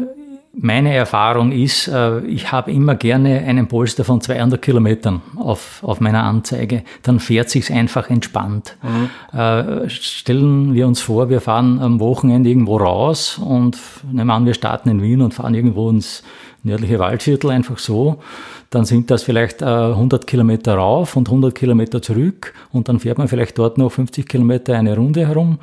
meine 0.57 0.93
Erfahrung 0.93 1.51
ist, 1.51 1.87
äh, 1.87 2.19
ich 2.21 2.51
habe 2.51 2.71
immer 2.71 2.95
gerne 2.95 3.39
einen 3.39 3.67
Polster 3.67 4.03
von 4.03 4.21
200 4.21 4.61
Kilometern 4.61 5.21
auf, 5.35 5.83
auf 5.83 5.99
meiner 5.99 6.23
Anzeige. 6.23 6.83
Dann 7.03 7.19
fährt 7.19 7.49
sich's 7.49 7.69
einfach 7.69 8.09
entspannt. 8.09 8.77
Mhm. 8.81 9.37
Äh, 9.37 9.89
stellen 9.89 10.73
wir 10.73 10.87
uns 10.87 11.01
vor, 11.01 11.29
wir 11.29 11.41
fahren 11.41 11.79
am 11.79 11.99
Wochenende 11.99 12.49
irgendwo 12.49 12.77
raus 12.77 13.37
und 13.37 13.77
nehmen 14.11 14.29
an, 14.29 14.45
wir 14.45 14.53
starten 14.53 14.89
in 14.89 15.01
Wien 15.01 15.21
und 15.21 15.33
fahren 15.33 15.53
irgendwo 15.53 15.89
ins 15.89 16.23
nördliche 16.65 16.99
Waldviertel 16.99 17.51
einfach 17.51 17.77
so. 17.77 18.21
Dann 18.69 18.85
sind 18.85 19.11
das 19.11 19.23
vielleicht 19.23 19.63
100 19.63 20.23
äh, 20.23 20.25
Kilometer 20.25 20.75
rauf 20.75 21.15
und 21.15 21.29
100 21.29 21.55
Kilometer 21.55 22.01
zurück 22.01 22.53
und 22.71 22.89
dann 22.89 22.99
fährt 22.99 23.17
man 23.17 23.27
vielleicht 23.27 23.57
dort 23.57 23.77
noch 23.77 23.91
50 23.91 24.27
Kilometer 24.27 24.75
eine 24.75 24.95
Runde 24.95 25.27
herum. 25.27 25.59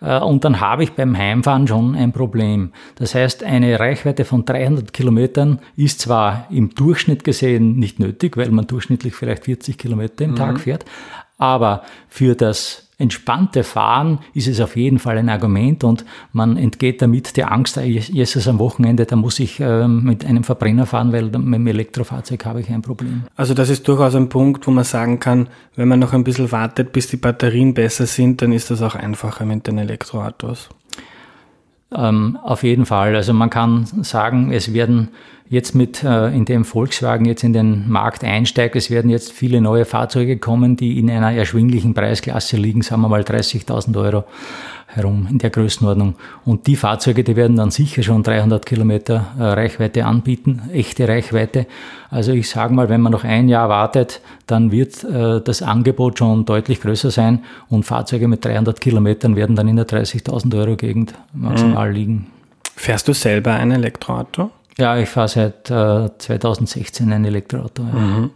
Äh, 0.00 0.18
und 0.18 0.44
dann 0.44 0.60
habe 0.60 0.84
ich 0.84 0.92
beim 0.92 1.16
Heimfahren 1.16 1.68
schon 1.68 1.94
ein 1.94 2.12
Problem. 2.12 2.72
Das 2.96 3.14
heißt, 3.14 3.44
eine 3.44 3.78
Reichweite 3.78 4.24
von 4.24 4.44
300 4.44 4.92
Kilometern 4.92 5.60
ist 5.76 6.00
zwar 6.00 6.46
im 6.50 6.74
Durchschnitt 6.74 7.24
gesehen 7.24 7.76
nicht 7.78 8.00
nötig, 8.00 8.36
weil 8.36 8.50
man 8.50 8.66
durchschnittlich 8.66 9.14
vielleicht 9.14 9.44
40 9.44 9.78
Kilometer 9.78 10.24
im 10.24 10.32
mhm. 10.32 10.36
Tag 10.36 10.60
fährt, 10.60 10.84
aber 11.38 11.82
für 12.08 12.34
das 12.34 12.85
entspannte 12.98 13.62
Fahren 13.62 14.20
ist 14.32 14.48
es 14.48 14.60
auf 14.60 14.74
jeden 14.76 14.98
Fall 14.98 15.18
ein 15.18 15.28
Argument 15.28 15.84
und 15.84 16.04
man 16.32 16.56
entgeht 16.56 17.02
damit 17.02 17.36
der 17.36 17.52
Angst, 17.52 17.76
Jesus 17.76 18.48
am 18.48 18.58
Wochenende, 18.58 19.04
da 19.04 19.16
muss 19.16 19.38
ich 19.38 19.60
äh, 19.60 19.86
mit 19.86 20.24
einem 20.24 20.44
Verbrenner 20.44 20.86
fahren, 20.86 21.12
weil 21.12 21.24
mit 21.24 21.34
dem 21.34 21.66
Elektrofahrzeug 21.66 22.44
habe 22.46 22.60
ich 22.60 22.70
ein 22.70 22.80
Problem. 22.80 23.24
Also 23.36 23.52
das 23.52 23.68
ist 23.68 23.86
durchaus 23.86 24.14
ein 24.14 24.30
Punkt, 24.30 24.66
wo 24.66 24.70
man 24.70 24.84
sagen 24.84 25.20
kann, 25.20 25.48
wenn 25.74 25.88
man 25.88 25.98
noch 25.98 26.14
ein 26.14 26.24
bisschen 26.24 26.50
wartet, 26.52 26.92
bis 26.92 27.08
die 27.08 27.18
Batterien 27.18 27.74
besser 27.74 28.06
sind, 28.06 28.40
dann 28.40 28.52
ist 28.52 28.70
das 28.70 28.80
auch 28.80 28.94
einfacher 28.94 29.44
mit 29.44 29.66
den 29.66 29.76
Elektroautos. 29.76 30.70
Ähm, 31.94 32.38
auf 32.42 32.62
jeden 32.62 32.86
Fall. 32.86 33.14
Also 33.14 33.32
man 33.32 33.50
kann 33.50 33.86
sagen, 34.02 34.52
es 34.52 34.72
werden 34.72 35.10
jetzt 35.48 35.74
mit, 35.74 36.02
äh, 36.02 36.28
in 36.34 36.44
dem 36.44 36.64
Volkswagen 36.64 37.24
jetzt 37.24 37.44
in 37.44 37.52
den 37.52 37.88
Markt 37.88 38.24
einsteigt, 38.24 38.76
es 38.76 38.90
werden 38.90 39.10
jetzt 39.10 39.32
viele 39.32 39.60
neue 39.60 39.84
Fahrzeuge 39.84 40.38
kommen, 40.38 40.76
die 40.76 40.98
in 40.98 41.10
einer 41.10 41.32
erschwinglichen 41.32 41.94
Preisklasse 41.94 42.56
liegen, 42.56 42.82
sagen 42.82 43.02
wir 43.02 43.08
mal 43.08 43.22
30.000 43.22 43.96
Euro 43.96 44.24
herum 44.88 45.26
in 45.30 45.38
der 45.38 45.50
Größenordnung. 45.50 46.14
Und 46.44 46.66
die 46.66 46.76
Fahrzeuge, 46.76 47.22
die 47.22 47.36
werden 47.36 47.56
dann 47.56 47.70
sicher 47.70 48.02
schon 48.02 48.22
300 48.22 48.64
Kilometer 48.64 49.26
äh, 49.38 49.42
Reichweite 49.42 50.04
anbieten, 50.04 50.62
echte 50.72 51.08
Reichweite. 51.08 51.66
Also 52.10 52.32
ich 52.32 52.48
sage 52.48 52.72
mal, 52.72 52.88
wenn 52.88 53.00
man 53.00 53.12
noch 53.12 53.24
ein 53.24 53.48
Jahr 53.48 53.68
wartet, 53.68 54.20
dann 54.46 54.70
wird 54.72 55.04
äh, 55.04 55.40
das 55.40 55.62
Angebot 55.62 56.18
schon 56.18 56.44
deutlich 56.44 56.80
größer 56.80 57.10
sein 57.10 57.44
und 57.68 57.84
Fahrzeuge 57.84 58.28
mit 58.28 58.44
300 58.44 58.80
Kilometern 58.80 59.36
werden 59.36 59.56
dann 59.56 59.68
in 59.68 59.76
der 59.76 59.86
30.000 59.86 60.56
Euro 60.58 60.76
Gegend 60.76 61.14
maximal 61.32 61.88
mhm. 61.88 61.94
liegen. 61.94 62.26
Fährst 62.76 63.08
du 63.08 63.12
selber 63.12 63.54
ein 63.54 63.70
Elektroauto? 63.70 64.50
Ja, 64.78 64.98
ich 64.98 65.08
fahre 65.08 65.28
seit 65.28 65.70
äh, 65.70 66.10
2016 66.18 67.10
ein 67.10 67.24
Elektroauto. 67.24 67.82
Ja. 67.82 67.98
Mhm. 67.98 68.30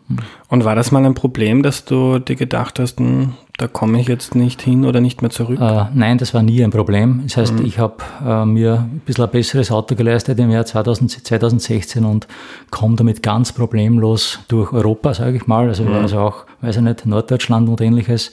Und 0.49 0.65
war 0.65 0.75
das 0.75 0.91
mal 0.91 1.05
ein 1.05 1.15
Problem, 1.15 1.63
dass 1.63 1.85
du 1.85 2.19
dir 2.19 2.35
gedacht 2.35 2.79
hast, 2.79 2.99
hm, 2.99 3.35
da 3.59 3.69
komme 3.69 4.01
ich 4.01 4.09
jetzt 4.09 4.35
nicht 4.35 4.63
hin 4.63 4.87
oder 4.87 5.03
nicht 5.03 5.21
mehr 5.21 5.31
zurück? 5.31 5.61
Äh, 5.61 5.85
nein, 5.93 6.17
das 6.17 6.33
war 6.33 6.43
nie 6.43 6.65
ein 6.65 6.71
Problem. 6.71 7.21
Das 7.25 7.37
heißt, 7.37 7.59
mhm. 7.59 7.67
ich 7.67 7.79
habe 7.79 7.97
äh, 8.27 8.47
mir 8.47 8.89
ein 8.91 9.03
bisschen 9.05 9.25
ein 9.25 9.31
besseres 9.31 9.71
Auto 9.71 9.95
geleistet 9.95 10.39
im 10.39 10.51
Jahr 10.51 10.65
2000, 10.65 11.27
2016 11.27 12.07
und 12.07 12.27
komme 12.71 12.97
damit 12.97 13.23
ganz 13.23 13.53
problemlos 13.53 14.39
durch 14.49 14.73
Europa, 14.73 15.13
sage 15.13 15.37
ich 15.37 15.47
mal. 15.47 15.69
Also, 15.69 15.85
mhm. 15.85 15.93
also 15.93 16.21
auch, 16.21 16.47
weiß 16.63 16.77
ich 16.77 16.83
nicht, 16.83 17.05
Norddeutschland 17.05 17.69
und 17.69 17.83
ähnliches. 17.83 18.31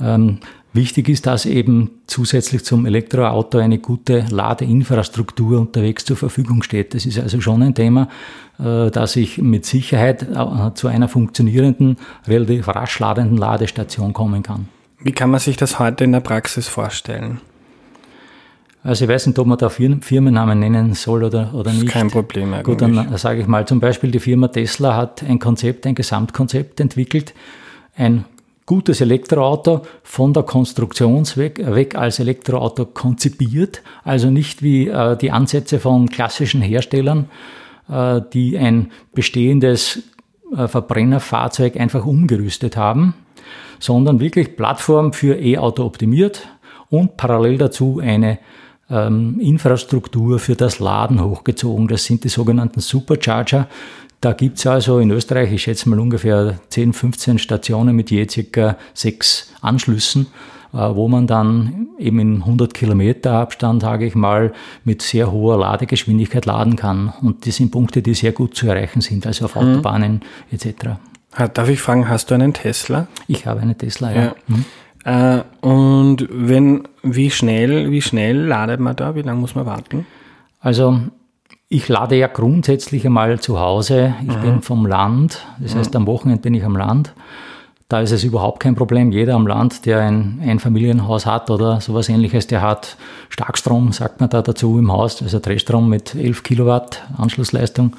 Ähm, 0.00 0.38
Wichtig 0.74 1.08
ist, 1.08 1.26
dass 1.26 1.46
eben 1.46 1.92
zusätzlich 2.08 2.64
zum 2.64 2.84
Elektroauto 2.84 3.58
eine 3.58 3.78
gute 3.78 4.26
Ladeinfrastruktur 4.28 5.60
unterwegs 5.60 6.04
zur 6.04 6.16
Verfügung 6.16 6.64
steht. 6.64 6.94
Das 6.94 7.06
ist 7.06 7.16
also 7.16 7.40
schon 7.40 7.62
ein 7.62 7.76
Thema, 7.76 8.08
äh, 8.58 8.90
dass 8.90 9.14
ich 9.14 9.38
mit 9.38 9.64
Sicherheit 9.66 10.22
äh, 10.22 10.74
zu 10.74 10.88
einer 10.88 11.06
funktionierenden, 11.06 11.96
relativ 12.26 12.66
rasch 12.66 12.98
ladenden 12.98 13.38
Ladestation 13.38 14.12
kommen 14.12 14.42
kann. 14.42 14.68
Wie 14.98 15.12
kann 15.12 15.30
man 15.30 15.38
sich 15.38 15.56
das 15.56 15.78
heute 15.78 16.02
in 16.02 16.10
der 16.10 16.20
Praxis 16.20 16.66
vorstellen? 16.66 17.40
Also 18.82 19.04
ich 19.04 19.10
weiß 19.10 19.28
nicht, 19.28 19.38
ob 19.38 19.46
man 19.46 19.58
da 19.58 19.68
Firmennamen 19.68 20.58
nennen 20.58 20.94
soll 20.94 21.22
oder, 21.22 21.54
oder 21.54 21.72
nicht. 21.72 21.86
Kein 21.86 22.10
Problem 22.10 22.52
eigentlich. 22.52 22.64
Gut, 22.64 22.82
dann 22.82 23.16
sage 23.16 23.40
ich 23.40 23.46
mal 23.46 23.64
zum 23.64 23.78
Beispiel, 23.78 24.10
die 24.10 24.18
Firma 24.18 24.48
Tesla 24.48 24.96
hat 24.96 25.22
ein 25.22 25.38
Konzept, 25.38 25.86
ein 25.86 25.94
Gesamtkonzept 25.94 26.80
entwickelt, 26.80 27.32
ein 27.96 28.24
gutes 28.66 29.00
Elektroauto 29.00 29.82
von 30.02 30.32
der 30.32 30.42
Konstruktionsweg 30.42 31.58
weg 31.74 31.96
als 31.96 32.18
Elektroauto 32.18 32.86
konzipiert, 32.86 33.82
also 34.04 34.30
nicht 34.30 34.62
wie 34.62 34.88
äh, 34.88 35.16
die 35.16 35.30
Ansätze 35.30 35.78
von 35.78 36.08
klassischen 36.08 36.62
Herstellern, 36.62 37.28
äh, 37.88 38.20
die 38.32 38.56
ein 38.56 38.90
bestehendes 39.12 40.02
äh, 40.56 40.66
Verbrennerfahrzeug 40.66 41.76
einfach 41.76 42.06
umgerüstet 42.06 42.76
haben, 42.76 43.14
sondern 43.78 44.20
wirklich 44.20 44.56
Plattform 44.56 45.12
für 45.12 45.38
E-Auto 45.38 45.84
optimiert 45.84 46.48
und 46.88 47.16
parallel 47.16 47.58
dazu 47.58 48.00
eine 48.02 48.38
ähm, 48.90 49.40
Infrastruktur 49.40 50.38
für 50.38 50.56
das 50.56 50.78
Laden 50.78 51.22
hochgezogen. 51.22 51.88
Das 51.88 52.04
sind 52.04 52.24
die 52.24 52.28
sogenannten 52.28 52.80
Supercharger, 52.80 53.68
da 54.24 54.32
gibt 54.32 54.58
es 54.58 54.66
also 54.66 55.00
in 55.00 55.10
Österreich, 55.10 55.52
ich 55.52 55.62
schätze 55.62 55.88
mal 55.88 56.00
ungefähr 56.00 56.58
10, 56.70 56.94
15 56.94 57.38
Stationen 57.38 57.94
mit 57.94 58.10
je 58.10 58.26
circa 58.26 58.76
sechs 58.94 59.52
Anschlüssen, 59.60 60.28
äh, 60.72 60.78
wo 60.78 61.08
man 61.08 61.26
dann 61.26 61.88
eben 61.98 62.18
in 62.18 62.36
100 62.36 62.72
Kilometer 62.72 63.32
Abstand, 63.32 63.82
sage 63.82 64.06
ich 64.06 64.14
mal, 64.14 64.54
mit 64.84 65.02
sehr 65.02 65.30
hoher 65.30 65.58
Ladegeschwindigkeit 65.58 66.46
laden 66.46 66.76
kann. 66.76 67.12
Und 67.20 67.46
das 67.46 67.56
sind 67.56 67.70
Punkte, 67.70 68.00
die 68.00 68.14
sehr 68.14 68.32
gut 68.32 68.56
zu 68.56 68.66
erreichen 68.66 69.02
sind, 69.02 69.26
also 69.26 69.44
auf 69.44 69.56
mhm. 69.56 69.74
Autobahnen 69.74 70.22
etc. 70.50 70.96
Darf 71.52 71.68
ich 71.68 71.80
fragen, 71.80 72.08
hast 72.08 72.30
du 72.30 72.34
einen 72.34 72.54
Tesla? 72.54 73.08
Ich 73.28 73.46
habe 73.46 73.60
einen 73.60 73.76
Tesla, 73.76 74.10
ja. 74.10 74.22
ja. 74.22 74.34
Mhm. 74.46 74.64
Äh, 75.04 75.66
und 75.66 76.28
wenn, 76.30 76.88
wie 77.02 77.30
schnell, 77.30 77.90
wie 77.90 78.00
schnell 78.00 78.38
ladet 78.38 78.80
man 78.80 78.96
da? 78.96 79.14
Wie 79.14 79.22
lange 79.22 79.40
muss 79.40 79.54
man 79.54 79.66
warten? 79.66 80.06
Also 80.60 80.98
ich 81.68 81.88
lade 81.88 82.16
ja 82.16 82.26
grundsätzlich 82.26 83.06
einmal 83.06 83.40
zu 83.40 83.58
Hause. 83.58 84.14
Ich 84.22 84.36
mhm. 84.36 84.40
bin 84.40 84.62
vom 84.62 84.86
Land, 84.86 85.44
das 85.58 85.74
heißt, 85.74 85.96
am 85.96 86.06
Wochenende 86.06 86.42
bin 86.42 86.54
ich 86.54 86.64
am 86.64 86.76
Land. 86.76 87.14
Da 87.88 88.00
ist 88.00 88.12
es 88.12 88.24
überhaupt 88.24 88.60
kein 88.60 88.74
Problem. 88.74 89.12
Jeder 89.12 89.34
am 89.34 89.46
Land, 89.46 89.84
der 89.84 90.00
ein 90.00 90.40
Einfamilienhaus 90.42 91.26
hat 91.26 91.50
oder 91.50 91.80
sowas 91.80 92.08
ähnliches, 92.08 92.46
der 92.46 92.62
hat 92.62 92.96
Starkstrom, 93.28 93.92
sagt 93.92 94.20
man 94.20 94.30
da 94.30 94.40
dazu 94.40 94.78
im 94.78 94.90
Haus, 94.90 95.22
also 95.22 95.38
Drehstrom 95.38 95.88
mit 95.88 96.14
11 96.14 96.42
Kilowatt 96.42 97.02
Anschlussleistung. 97.18 97.94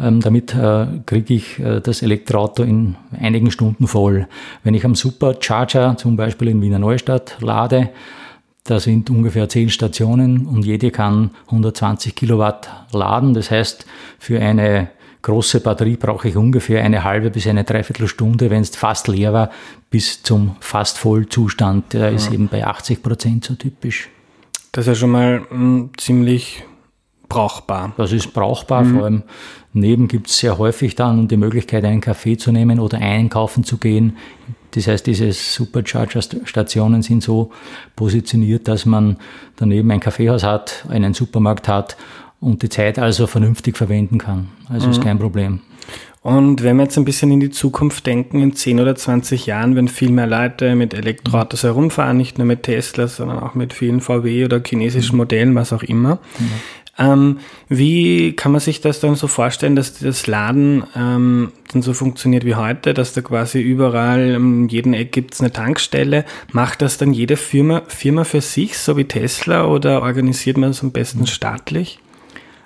Ähm, 0.00 0.20
damit 0.20 0.54
äh, 0.54 0.86
kriege 1.04 1.34
ich 1.34 1.58
äh, 1.58 1.80
das 1.80 2.02
Elektroauto 2.02 2.62
in 2.62 2.94
einigen 3.18 3.50
Stunden 3.50 3.88
voll. 3.88 4.28
Wenn 4.62 4.74
ich 4.74 4.84
am 4.84 4.94
Supercharger, 4.94 5.96
zum 5.96 6.16
Beispiel 6.16 6.48
in 6.48 6.62
Wiener 6.62 6.78
Neustadt, 6.78 7.36
lade, 7.40 7.90
da 8.70 8.80
sind 8.80 9.10
ungefähr 9.10 9.48
zehn 9.48 9.70
Stationen 9.70 10.46
und 10.46 10.64
jede 10.64 10.90
kann 10.90 11.30
120 11.46 12.14
Kilowatt 12.14 12.68
laden. 12.92 13.34
Das 13.34 13.50
heißt, 13.50 13.86
für 14.18 14.40
eine 14.40 14.90
große 15.22 15.60
Batterie 15.60 15.96
brauche 15.96 16.28
ich 16.28 16.36
ungefähr 16.36 16.84
eine 16.84 17.04
halbe 17.04 17.30
bis 17.30 17.46
eine 17.46 17.64
Dreiviertelstunde, 17.64 18.50
wenn 18.50 18.62
es 18.62 18.76
fast 18.76 19.08
leer 19.08 19.32
war, 19.32 19.50
bis 19.90 20.22
zum 20.22 20.56
fast 20.60 20.98
Vollzustand. 20.98 21.92
Der 21.92 22.10
ja. 22.10 22.16
ist 22.16 22.30
eben 22.32 22.48
bei 22.48 22.66
80 22.66 23.02
Prozent 23.02 23.44
so 23.44 23.54
typisch. 23.54 24.10
Das 24.72 24.82
ist 24.82 24.88
ja 24.88 24.94
schon 24.94 25.10
mal 25.10 25.40
mh, 25.40 25.46
hm, 25.50 25.90
ziemlich 25.96 26.62
brauchbar. 27.28 27.92
Das 27.96 28.12
ist 28.12 28.32
brauchbar, 28.32 28.84
mhm. 28.84 28.94
vor 28.94 29.04
allem 29.04 29.22
neben 29.72 30.08
gibt 30.08 30.28
es 30.28 30.38
sehr 30.38 30.58
häufig 30.58 30.94
dann 30.94 31.28
die 31.28 31.36
Möglichkeit, 31.36 31.84
einen 31.84 32.00
Kaffee 32.00 32.36
zu 32.36 32.52
nehmen 32.52 32.80
oder 32.80 32.98
einkaufen 32.98 33.64
zu 33.64 33.78
gehen. 33.78 34.16
Das 34.72 34.86
heißt, 34.86 35.06
diese 35.06 35.32
Supercharger-Stationen 35.32 37.02
sind 37.02 37.22
so 37.22 37.50
positioniert, 37.96 38.68
dass 38.68 38.86
man 38.86 39.16
daneben 39.56 39.90
ein 39.90 40.00
Kaffeehaus 40.00 40.42
hat, 40.42 40.84
einen 40.88 41.14
Supermarkt 41.14 41.68
hat 41.68 41.96
und 42.40 42.62
die 42.62 42.68
Zeit 42.68 42.98
also 42.98 43.26
vernünftig 43.26 43.76
verwenden 43.76 44.18
kann. 44.18 44.48
Also 44.68 44.86
mhm. 44.86 44.92
ist 44.92 45.02
kein 45.02 45.18
Problem. 45.18 45.60
Und 46.20 46.62
wenn 46.62 46.76
wir 46.76 46.82
jetzt 46.82 46.98
ein 46.98 47.04
bisschen 47.04 47.30
in 47.30 47.40
die 47.40 47.50
Zukunft 47.50 48.06
denken, 48.06 48.42
in 48.42 48.54
10 48.54 48.80
oder 48.80 48.94
20 48.94 49.46
Jahren, 49.46 49.76
wenn 49.76 49.88
viel 49.88 50.10
mehr 50.10 50.26
Leute 50.26 50.74
mit 50.74 50.92
Elektroautos 50.92 51.62
herumfahren, 51.62 52.16
nicht 52.16 52.38
nur 52.38 52.46
mit 52.46 52.64
Tesla, 52.64 53.06
sondern 53.06 53.38
auch 53.38 53.54
mit 53.54 53.72
vielen 53.72 54.00
VW 54.00 54.44
oder 54.44 54.60
chinesischen. 54.64 55.16
Modellen, 55.16 55.54
was 55.54 55.72
auch 55.72 55.82
immer, 55.82 56.16
mhm. 56.38 56.50
Ähm, 56.98 57.38
wie 57.68 58.32
kann 58.34 58.52
man 58.52 58.60
sich 58.60 58.80
das 58.80 59.00
dann 59.00 59.14
so 59.14 59.28
vorstellen, 59.28 59.76
dass 59.76 59.98
das 59.98 60.26
Laden 60.26 60.84
ähm, 60.96 61.52
dann 61.72 61.82
so 61.82 61.94
funktioniert 61.94 62.44
wie 62.44 62.56
heute, 62.56 62.92
dass 62.92 63.12
da 63.12 63.20
quasi 63.20 63.60
überall 63.60 64.30
in 64.30 64.68
jedem 64.68 64.94
Eck 64.94 65.12
gibt 65.12 65.34
es 65.34 65.40
eine 65.40 65.52
Tankstelle? 65.52 66.24
Macht 66.52 66.82
das 66.82 66.98
dann 66.98 67.12
jede 67.12 67.36
Firma, 67.36 67.82
Firma 67.86 68.24
für 68.24 68.40
sich, 68.40 68.78
so 68.78 68.96
wie 68.96 69.04
Tesla, 69.04 69.66
oder 69.66 70.02
organisiert 70.02 70.56
man 70.56 70.70
es 70.70 70.82
am 70.82 70.90
besten 70.90 71.26
staatlich? 71.26 72.00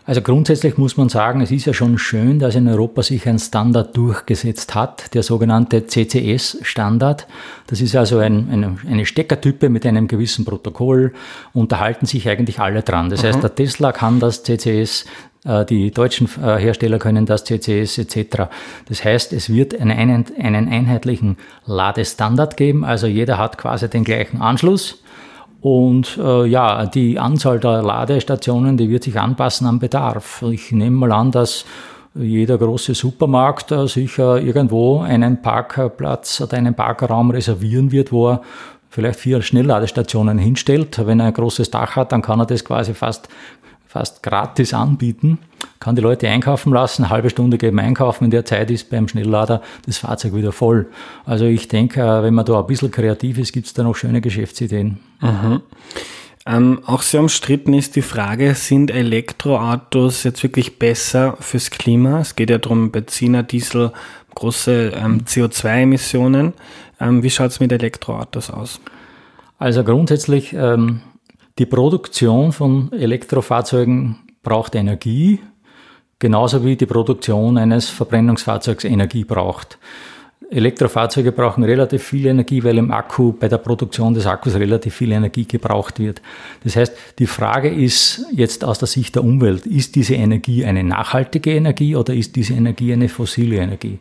Also 0.04 0.21
grundsätzlich 0.21 0.78
muss 0.78 0.97
man 0.97 1.09
sagen, 1.09 1.40
es 1.42 1.52
ist 1.52 1.66
ja 1.66 1.73
schon 1.73 1.97
schön, 1.97 2.40
dass 2.40 2.56
in 2.56 2.66
Europa 2.66 3.02
sich 3.02 3.26
ein 3.28 3.38
Standard 3.38 3.97
durchgesetzt 3.97 4.75
hat, 4.75 5.14
der 5.14 5.23
sogenannte 5.23 5.87
CCS-Standard. 5.87 7.28
Das 7.68 7.80
ist 7.80 7.94
also 7.94 8.18
ein, 8.18 8.49
eine, 8.50 8.76
eine 8.88 9.06
Steckertype 9.06 9.68
mit 9.68 9.87
einem 9.87 10.09
gewissen 10.09 10.44
Protokoll, 10.44 11.12
unterhalten 11.52 12.06
sich 12.06 12.28
eigentlich 12.28 12.59
alle 12.59 12.82
dran. 12.82 13.11
Das 13.11 13.23
mhm. 13.23 13.28
heißt, 13.28 13.42
der 13.44 13.54
Tesla 13.54 13.92
kann 13.92 14.18
das 14.18 14.42
CCS, 14.42 15.04
äh, 15.44 15.64
die 15.64 15.92
deutschen 15.92 16.28
äh, 16.42 16.59
Hersteller 16.59 16.99
können 16.99 17.25
das 17.25 17.44
CCS 17.44 17.99
etc. 17.99 18.49
Das 18.88 19.04
heißt, 19.04 19.32
es 19.32 19.50
wird 19.50 19.80
einen, 19.80 20.26
einen 20.37 20.68
einheitlichen 20.68 21.37
Ladestandard 21.64 22.56
geben, 22.56 22.85
also 22.85 23.06
jeder 23.06 23.38
hat 23.38 23.56
quasi 23.56 23.88
den 23.88 24.02
gleichen 24.02 24.40
Anschluss 24.40 25.02
und 25.62 26.19
äh, 26.19 26.45
ja, 26.47 26.87
die 26.87 27.21
Anzahl 27.21 27.61
der 27.61 27.83
Ladestationen, 27.83 28.76
die 28.76 28.90
wird 28.90 29.04
sich 29.04 29.19
anpassen 29.19 29.69
am 29.69 29.78
Bedarf. 29.78 30.42
Ich 30.50 30.73
nehme 30.73 30.97
mal 30.97 31.12
an, 31.12 31.31
dass 31.31 31.64
jeder 32.14 32.59
große 32.59 32.95
Supermarkt 32.95 33.71
äh, 33.71 33.87
sicher 33.87 34.42
irgendwo 34.42 35.00
einen 35.02 35.40
Parkplatz 35.40 36.40
oder 36.40 36.57
einen 36.57 36.75
Parkraum 36.75 37.31
reservieren 37.31 37.92
wird, 37.92 38.11
wo 38.11 38.31
er 38.31 38.42
vielleicht 38.90 39.21
vier 39.21 39.40
Schnellladestationen 39.40 40.37
hinstellt. 40.37 41.00
Wenn 41.07 41.21
er 41.21 41.26
ein 41.26 41.33
großes 41.33 41.71
Dach 41.71 41.95
hat, 41.95 42.11
dann 42.11 42.23
kann 42.23 42.40
er 42.40 42.47
das 42.47 42.64
quasi 42.64 42.92
fast 42.92 43.28
fast 43.92 44.22
gratis 44.22 44.72
anbieten, 44.72 45.38
kann 45.78 45.96
die 45.96 46.00
Leute 46.00 46.26
einkaufen 46.26 46.72
lassen, 46.72 47.04
eine 47.04 47.11
halbe 47.11 47.28
Stunde 47.28 47.58
geben 47.58 47.78
einkaufen, 47.78 48.25
in 48.25 48.30
der 48.30 48.46
Zeit 48.46 48.70
ist 48.70 48.88
beim 48.88 49.06
Schnelllader 49.06 49.61
das 49.84 49.99
Fahrzeug 49.99 50.34
wieder 50.34 50.50
voll. 50.50 50.87
Also 51.26 51.44
ich 51.44 51.68
denke, 51.68 52.00
äh, 52.00 52.22
wenn 52.22 52.32
man 52.32 52.46
da 52.46 52.58
ein 52.58 52.66
bisschen 52.66 52.90
kreativ 52.90 53.37
ist, 53.37 53.52
gibt 53.52 53.66
es 53.66 53.75
da 53.75 53.82
noch 53.82 53.94
schöne 53.94 54.22
Geschäftsideen. 54.22 54.99
Mhm. 55.20 55.61
Ähm, 56.46 56.80
auch 56.87 57.02
sehr 57.02 57.20
umstritten 57.20 57.75
ist 57.75 57.94
die 57.94 58.02
Frage, 58.02 58.54
sind 58.54 58.90
Elektroautos 58.90 60.25
jetzt 60.25 60.42
wirklich 60.42 60.78
besser 60.78 61.37
fürs 61.40 61.70
Klima? 61.70 62.20
Es 62.20 62.34
geht 62.34 62.49
ja 62.49 62.56
darum, 62.56 62.92
Benziner, 62.92 63.42
Diesel, 63.42 63.92
große 64.34 64.94
ähm, 64.96 65.25
CO2-Emissionen. 65.26 66.54
Ähm, 66.99 67.22
wie 67.22 67.30
schaut 67.30 67.50
es 67.50 67.61
mit 67.61 67.70
Elektroautos 67.72 68.50
aus? 68.50 68.80
Also 69.58 69.84
grundsätzlich 69.84 70.54
ähm, 70.54 71.02
die 71.59 71.66
Produktion 71.66 72.52
von 72.52 72.92
Elektrofahrzeugen 72.92 74.16
braucht 74.42 74.75
Energie. 74.75 75.40
genauso 76.23 76.64
wie 76.64 76.76
die 76.76 76.87
Produktion 76.87 77.59
eines 77.59 77.88
Verbrennungsfahrzeugs 77.88 78.85
Energie 78.85 79.25
braucht. 79.25 79.76
Elektrofahrzeuge 80.50 81.32
brauchen 81.32 81.64
relativ 81.64 82.04
viel 82.04 82.26
Energie, 82.26 82.62
weil 82.62 82.78
im 82.78 82.92
Akku 82.92 83.32
bei 83.32 83.49
der 83.49 83.59
Produktion 83.59 84.14
des 84.14 84.26
Akkus 84.26 84.54
relativ 84.54 84.94
viel 84.94 85.11
Energie 85.11 85.47
gebraucht 85.47 85.99
wird. 85.99 86.23
Das 86.62 86.76
heißt, 86.76 86.94
die 87.18 87.26
Frage 87.26 87.71
ist 87.71 88.25
jetzt 88.30 88.64
aus 88.64 88.78
der 88.78 88.87
Sicht 88.87 89.16
der 89.16 89.25
Umwelt, 89.25 89.66
ist 89.66 89.97
diese 89.97 90.14
Energie 90.14 90.64
eine 90.64 90.85
nachhaltige 90.85 91.52
Energie 91.52 91.97
oder 91.97 92.14
ist 92.14 92.37
diese 92.37 92.54
Energie 92.54 92.92
eine 92.92 93.09
fossile 93.09 93.56
Energie? 93.56 93.99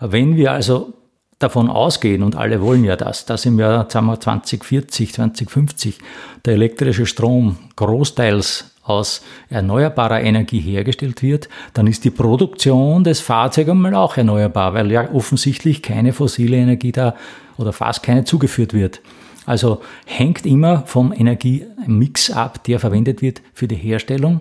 Wenn 0.00 0.36
wir 0.36 0.52
also 0.52 0.94
davon 1.38 1.70
ausgehen, 1.70 2.22
und 2.22 2.36
alle 2.36 2.60
wollen 2.60 2.84
ja 2.84 2.96
das, 2.96 3.24
dass 3.24 3.46
im 3.46 3.58
Jahr 3.58 3.88
sagen 3.88 4.06
wir, 4.06 4.20
2040, 4.20 5.14
2050 5.14 5.98
der 6.44 6.54
elektrische 6.54 7.06
Strom 7.06 7.56
großteils 7.76 8.72
aus 8.82 9.22
erneuerbarer 9.50 10.22
Energie 10.22 10.60
hergestellt 10.60 11.22
wird, 11.22 11.48
dann 11.74 11.86
ist 11.86 12.04
die 12.04 12.10
Produktion 12.10 13.04
des 13.04 13.20
Fahrzeugs 13.20 13.70
einmal 13.70 13.94
auch 13.94 14.16
erneuerbar, 14.16 14.74
weil 14.74 14.90
ja 14.90 15.12
offensichtlich 15.12 15.82
keine 15.82 16.12
fossile 16.12 16.56
Energie 16.56 16.92
da 16.92 17.14
oder 17.58 17.72
fast 17.72 18.02
keine 18.02 18.24
zugeführt 18.24 18.72
wird. 18.72 19.00
Also 19.44 19.80
hängt 20.06 20.46
immer 20.46 20.82
vom 20.86 21.12
Energiemix 21.12 22.30
ab, 22.30 22.64
der 22.64 22.80
verwendet 22.80 23.22
wird 23.22 23.42
für 23.52 23.68
die 23.68 23.76
Herstellung 23.76 24.40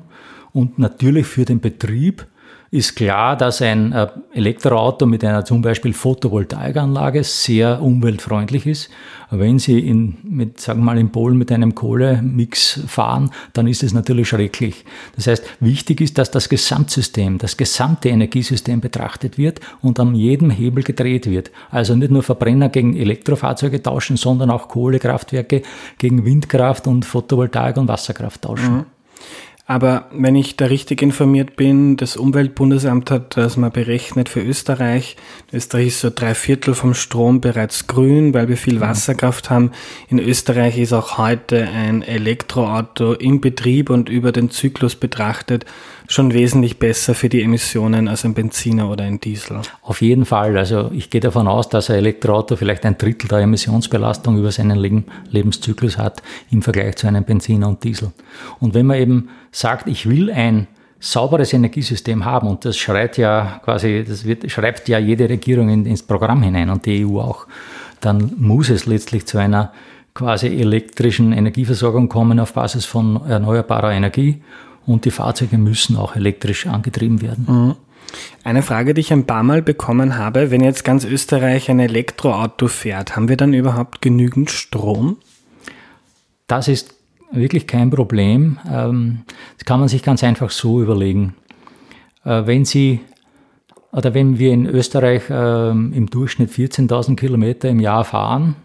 und 0.53 0.79
natürlich 0.79 1.27
für 1.27 1.45
den 1.45 1.59
Betrieb 1.59 2.25
ist 2.69 2.95
klar, 2.95 3.37
dass 3.37 3.61
ein 3.61 3.93
äh, 3.93 4.07
Elektroauto 4.33 5.05
mit 5.05 5.23
einer 5.23 5.45
zum 5.45 5.61
Beispiel 5.61 5.93
Photovoltaikanlage 5.93 7.23
sehr 7.23 7.81
umweltfreundlich 7.81 8.65
ist. 8.65 8.89
Wenn 9.29 9.59
Sie 9.59 9.79
in, 9.79 10.17
mit, 10.23 10.59
sagen 10.59 10.79
wir 10.79 10.85
mal, 10.85 10.97
in 10.97 11.11
Polen 11.11 11.37
mit 11.37 11.51
einem 11.51 11.75
Kohlemix 11.75 12.81
fahren, 12.87 13.31
dann 13.53 13.67
ist 13.67 13.83
es 13.83 13.93
natürlich 13.93 14.29
schrecklich. 14.29 14.85
Das 15.15 15.27
heißt, 15.27 15.43
wichtig 15.59 16.01
ist, 16.01 16.17
dass 16.17 16.31
das 16.31 16.49
Gesamtsystem, 16.49 17.37
das 17.37 17.57
gesamte 17.57 18.09
Energiesystem 18.09 18.81
betrachtet 18.81 19.37
wird 19.37 19.59
und 19.81 19.99
an 19.99 20.15
jedem 20.15 20.49
Hebel 20.49 20.83
gedreht 20.83 21.29
wird. 21.29 21.51
Also 21.71 21.95
nicht 21.95 22.11
nur 22.11 22.23
Verbrenner 22.23 22.69
gegen 22.69 22.95
Elektrofahrzeuge 22.95 23.81
tauschen, 23.81 24.17
sondern 24.17 24.49
auch 24.49 24.67
Kohlekraftwerke 24.67 25.61
gegen 25.97 26.25
Windkraft 26.25 26.87
und 26.87 27.05
Photovoltaik 27.05 27.77
und 27.77 27.87
Wasserkraft 27.87 28.41
tauschen. 28.41 28.75
Mhm. 28.75 28.85
Aber 29.69 30.05
wenn 30.13 30.35
ich 30.35 30.55
da 30.55 30.67
richtig 30.67 31.01
informiert 31.01 31.57
bin, 31.57 31.97
das 31.97 32.15
Umweltbundesamt 32.15 33.11
hat 33.11 33.35
das 33.35 33.57
mal 33.57 33.69
berechnet 33.69 34.29
für 34.29 34.39
Österreich. 34.39 35.17
Österreich 35.51 35.87
ist 35.87 35.99
so 35.99 36.09
drei 36.09 36.35
Viertel 36.35 36.73
vom 36.73 36.93
Strom 36.93 37.41
bereits 37.41 37.85
grün, 37.85 38.33
weil 38.33 38.47
wir 38.47 38.55
viel 38.55 38.79
Wasserkraft 38.79 39.49
haben. 39.49 39.71
In 40.07 40.19
Österreich 40.19 40.77
ist 40.77 40.93
auch 40.93 41.17
heute 41.17 41.67
ein 41.67 42.01
Elektroauto 42.01 43.11
im 43.11 43.41
Betrieb 43.41 43.89
und 43.89 44.07
über 44.07 44.31
den 44.31 44.49
Zyklus 44.51 44.95
betrachtet 44.95 45.65
schon 46.07 46.33
wesentlich 46.33 46.79
besser 46.79 47.13
für 47.13 47.27
die 47.27 47.41
Emissionen 47.41 48.07
als 48.07 48.23
ein 48.23 48.33
Benziner 48.33 48.89
oder 48.89 49.03
ein 49.03 49.19
Diesel. 49.19 49.59
Auf 49.81 50.01
jeden 50.01 50.23
Fall. 50.23 50.57
Also 50.57 50.89
ich 50.93 51.09
gehe 51.09 51.19
davon 51.19 51.49
aus, 51.49 51.67
dass 51.67 51.89
ein 51.89 51.97
Elektroauto 51.97 52.55
vielleicht 52.55 52.85
ein 52.85 52.97
Drittel 52.97 53.27
der 53.27 53.39
Emissionsbelastung 53.39 54.37
über 54.37 54.53
seinen 54.53 54.79
Lebenszyklus 55.29 55.97
hat 55.97 56.23
im 56.49 56.61
Vergleich 56.61 56.95
zu 56.95 57.07
einem 57.07 57.25
Benziner 57.25 57.67
und 57.67 57.83
Diesel. 57.83 58.13
Und 58.59 58.73
wenn 58.73 58.85
man 58.85 58.97
eben 58.97 59.29
sagt, 59.57 59.87
ich 59.87 60.07
will 60.07 60.31
ein 60.31 60.67
sauberes 60.99 61.53
Energiesystem 61.53 62.25
haben 62.25 62.47
und 62.47 62.65
das 62.65 62.77
schreit 62.77 63.17
ja 63.17 63.59
quasi, 63.63 64.03
das 64.07 64.25
wird, 64.25 64.49
schreibt 64.51 64.87
ja 64.87 64.97
jede 64.97 65.29
Regierung 65.29 65.69
in, 65.69 65.85
ins 65.85 66.03
Programm 66.03 66.41
hinein 66.43 66.69
und 66.69 66.85
die 66.85 67.05
EU 67.05 67.19
auch, 67.19 67.47
dann 68.01 68.33
muss 68.37 68.69
es 68.69 68.85
letztlich 68.85 69.25
zu 69.25 69.37
einer 69.37 69.71
quasi 70.13 70.47
elektrischen 70.47 71.33
Energieversorgung 71.33 72.09
kommen 72.09 72.39
auf 72.39 72.53
Basis 72.53 72.85
von 72.85 73.21
erneuerbarer 73.27 73.91
Energie 73.91 74.41
und 74.85 75.05
die 75.05 75.11
Fahrzeuge 75.11 75.57
müssen 75.57 75.97
auch 75.97 76.15
elektrisch 76.15 76.65
angetrieben 76.65 77.21
werden. 77.21 77.45
Mhm. 77.47 77.75
Eine 78.43 78.63
Frage, 78.63 78.93
die 78.93 79.01
ich 79.01 79.11
ein 79.11 79.25
paar 79.25 79.43
Mal 79.43 79.61
bekommen 79.61 80.17
habe, 80.17 80.49
wenn 80.49 80.63
jetzt 80.63 80.83
ganz 80.85 81.03
Österreich 81.03 81.69
ein 81.69 81.79
Elektroauto 81.79 82.67
fährt, 82.67 83.15
haben 83.15 83.27
wir 83.27 83.37
dann 83.37 83.53
überhaupt 83.53 84.01
genügend 84.01 84.49
Strom? 84.49 85.17
Das 86.47 86.67
ist 86.67 86.96
wirklich 87.31 87.67
kein 87.67 87.89
Problem. 87.89 88.57
Ähm, 88.71 89.23
das 89.57 89.65
kann 89.65 89.79
man 89.79 89.89
sich 89.89 90.03
ganz 90.03 90.23
einfach 90.23 90.49
so 90.51 90.81
überlegen. 90.81 91.35
Äh, 92.23 92.45
wenn 92.45 92.65
Sie 92.65 93.01
oder 93.91 94.13
wenn 94.13 94.37
wir 94.37 94.51
in 94.51 94.65
Österreich 94.65 95.23
ähm, 95.29 95.93
im 95.93 96.09
Durchschnitt 96.09 96.51
14.000 96.51 97.15
Kilometer 97.15 97.69
im 97.69 97.79
Jahr 97.79 98.03
fahren, 98.03 98.55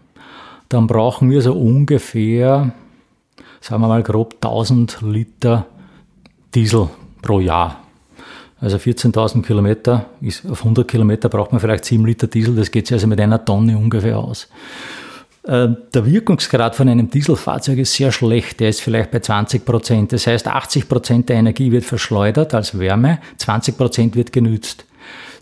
dann 0.69 0.87
brauchen 0.87 1.29
wir 1.29 1.41
so 1.41 1.53
ungefähr, 1.53 2.73
sagen 3.61 3.81
wir 3.81 3.87
mal 3.87 4.03
grob 4.03 4.35
1000 4.35 4.99
Liter 5.01 5.65
Diesel 6.53 6.89
pro 7.21 7.39
Jahr. 7.39 7.79
Also 8.59 8.77
14.000 8.77 9.41
Kilometer, 9.43 10.05
auf 10.49 10.59
100 10.59 10.87
Kilometer 10.87 11.29
braucht 11.29 11.51
man 11.51 11.59
vielleicht 11.59 11.85
7 11.85 12.05
Liter 12.05 12.27
Diesel, 12.27 12.55
das 12.55 12.71
geht 12.71 12.87
sich 12.87 12.93
also 12.93 13.07
mit 13.07 13.19
einer 13.19 13.43
Tonne 13.43 13.77
ungefähr 13.77 14.17
aus. 14.17 14.49
Äh, 15.43 15.69
der 15.93 16.05
Wirkungsgrad 16.05 16.75
von 16.75 16.87
einem 16.87 17.09
Dieselfahrzeug 17.09 17.79
ist 17.79 17.93
sehr 17.93 18.11
schlecht, 18.11 18.59
der 18.59 18.69
ist 18.69 18.81
vielleicht 18.81 19.11
bei 19.11 19.19
20 19.19 19.65
Prozent. 19.65 20.13
Das 20.13 20.25
heißt, 20.25 20.47
80 20.47 20.87
Prozent 20.87 21.29
der 21.29 21.35
Energie 21.35 21.71
wird 21.71 21.83
verschleudert 21.83 22.53
als 22.53 22.77
Wärme, 22.79 23.19
20 23.37 23.77
Prozent 23.77 24.15
wird 24.15 24.31
genützt. 24.31 24.85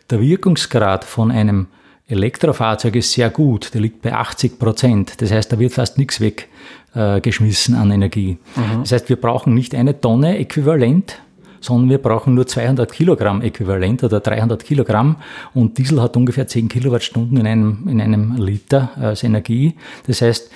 Der 0.09 0.19
Wirkungsgrad 0.19 1.05
von 1.05 1.31
einem 1.31 1.67
Elektrofahrzeug 2.07 2.95
ist 2.95 3.13
sehr 3.13 3.29
gut, 3.29 3.73
der 3.73 3.81
liegt 3.81 4.01
bei 4.01 4.13
80 4.13 4.59
Prozent. 4.59 5.21
Das 5.21 5.31
heißt, 5.31 5.51
da 5.51 5.59
wird 5.59 5.73
fast 5.73 5.97
nichts 5.97 6.19
weggeschmissen 6.19 7.75
äh, 7.75 7.77
an 7.77 7.91
Energie. 7.91 8.37
Mhm. 8.55 8.81
Das 8.81 8.91
heißt, 8.91 9.07
wir 9.07 9.15
brauchen 9.15 9.53
nicht 9.53 9.75
eine 9.75 10.01
Tonne 10.01 10.37
Äquivalent, 10.39 11.19
sondern 11.62 11.89
wir 11.89 12.00
brauchen 12.00 12.34
nur 12.34 12.45
200 12.45 12.91
Kilogramm 12.91 13.41
Äquivalent 13.41 14.04
oder 14.04 14.19
300 14.19 14.63
Kilogramm 14.63 15.15
und 15.54 15.78
Diesel 15.78 16.02
hat 16.02 16.17
ungefähr 16.17 16.47
10 16.47 16.67
Kilowattstunden 16.67 17.38
in 17.38 17.47
einem, 17.47 17.88
in 17.88 18.02
einem 18.02 18.36
Liter 18.36 18.89
als 18.97 19.24
Energie. 19.24 19.76
Das 20.08 20.21
heißt, 20.21 20.52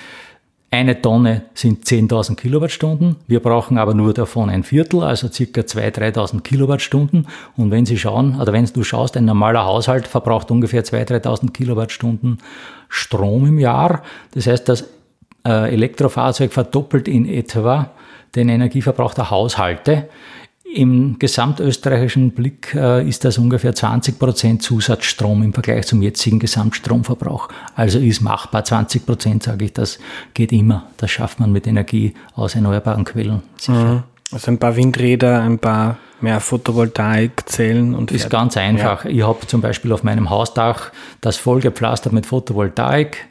eine 0.76 1.02
Tonne 1.02 1.44
sind 1.54 1.86
10.000 1.86 2.36
Kilowattstunden. 2.36 3.15
Wir 3.28 3.39
brauchen 3.39 3.78
aber 3.78 3.94
nur 3.94 4.13
davon 4.13 4.50
ein 4.50 4.63
Viertel, 4.63 5.04
also 5.04 5.30
circa 5.30 5.62
2.000, 5.62 6.15
3.000 6.18 6.41
Kilowattstunden. 6.41 7.28
Und 7.56 7.72
wenn 7.72 7.86
Sie 7.86 7.98
schauen, 7.98 8.41
oder 8.41 8.52
wenn 8.52 8.65
du 8.65 8.84
schaust, 8.84 9.15
ein 9.15 9.24
normaler 9.24 9.63
Haushalt 9.63 10.06
verbraucht 10.06 10.52
ungefähr 10.52 10.84
2.000, 10.84 11.24
3.000 11.24 11.52
Kilowattstunden 11.54 12.39
Strom 12.89 13.46
im 13.46 13.58
Jahr. 13.58 14.04
Das 14.32 14.48
heißt, 14.48 14.68
das 14.68 14.89
äh, 15.48 15.74
Elektrofahrzeug 15.74 16.52
verdoppelt 16.52 17.08
in 17.08 17.26
etwa 17.26 17.91
den 18.36 18.50
Energieverbrauch 18.50 19.13
der 19.13 19.30
Haushalte. 19.30 20.10
Im 20.76 21.18
gesamtösterreichischen 21.20 22.32
Blick 22.32 22.76
äh, 22.76 23.08
ist 23.08 23.24
das 23.24 23.38
ungefähr 23.38 23.74
20 23.74 24.20
Prozent 24.20 24.62
Zusatzstrom 24.62 25.42
im 25.42 25.54
Vergleich 25.54 25.88
zum 25.88 26.02
jetzigen 26.02 26.38
Gesamtstromverbrauch. 26.38 27.48
Also 27.78 27.98
ist 27.98 28.20
machbar. 28.20 28.66
20 28.66 29.06
Prozent, 29.06 29.44
sage 29.44 29.64
ich, 29.64 29.72
das 29.72 30.00
geht 30.34 30.52
immer. 30.52 30.88
Das 30.98 31.12
schafft 31.12 31.40
man 31.40 31.54
mit 31.54 31.66
Energie 31.66 32.14
aus 32.34 32.56
erneuerbaren 32.56 33.06
Quellen. 33.06 33.42
Mhm. 33.70 34.04
Also 34.34 34.52
ein 34.52 34.58
paar 34.58 34.76
Windräder, 34.76 35.44
ein 35.44 35.60
paar 35.60 35.98
mehr 36.20 36.42
Photovoltaikzellen 36.42 37.96
und. 37.96 38.12
Ist 38.12 38.30
ganz 38.30 38.58
einfach. 38.58 39.06
Ja. 39.06 39.12
Ich 39.12 39.24
habe 39.26 39.48
zum 39.48 39.62
Beispiel 39.62 39.94
auf 39.94 40.04
meinem 40.04 40.30
Hausdach 40.30 40.92
das 41.22 41.38
vollgepflastert 41.38 42.12
mit 42.12 42.26
Photovoltaik. 42.26 43.30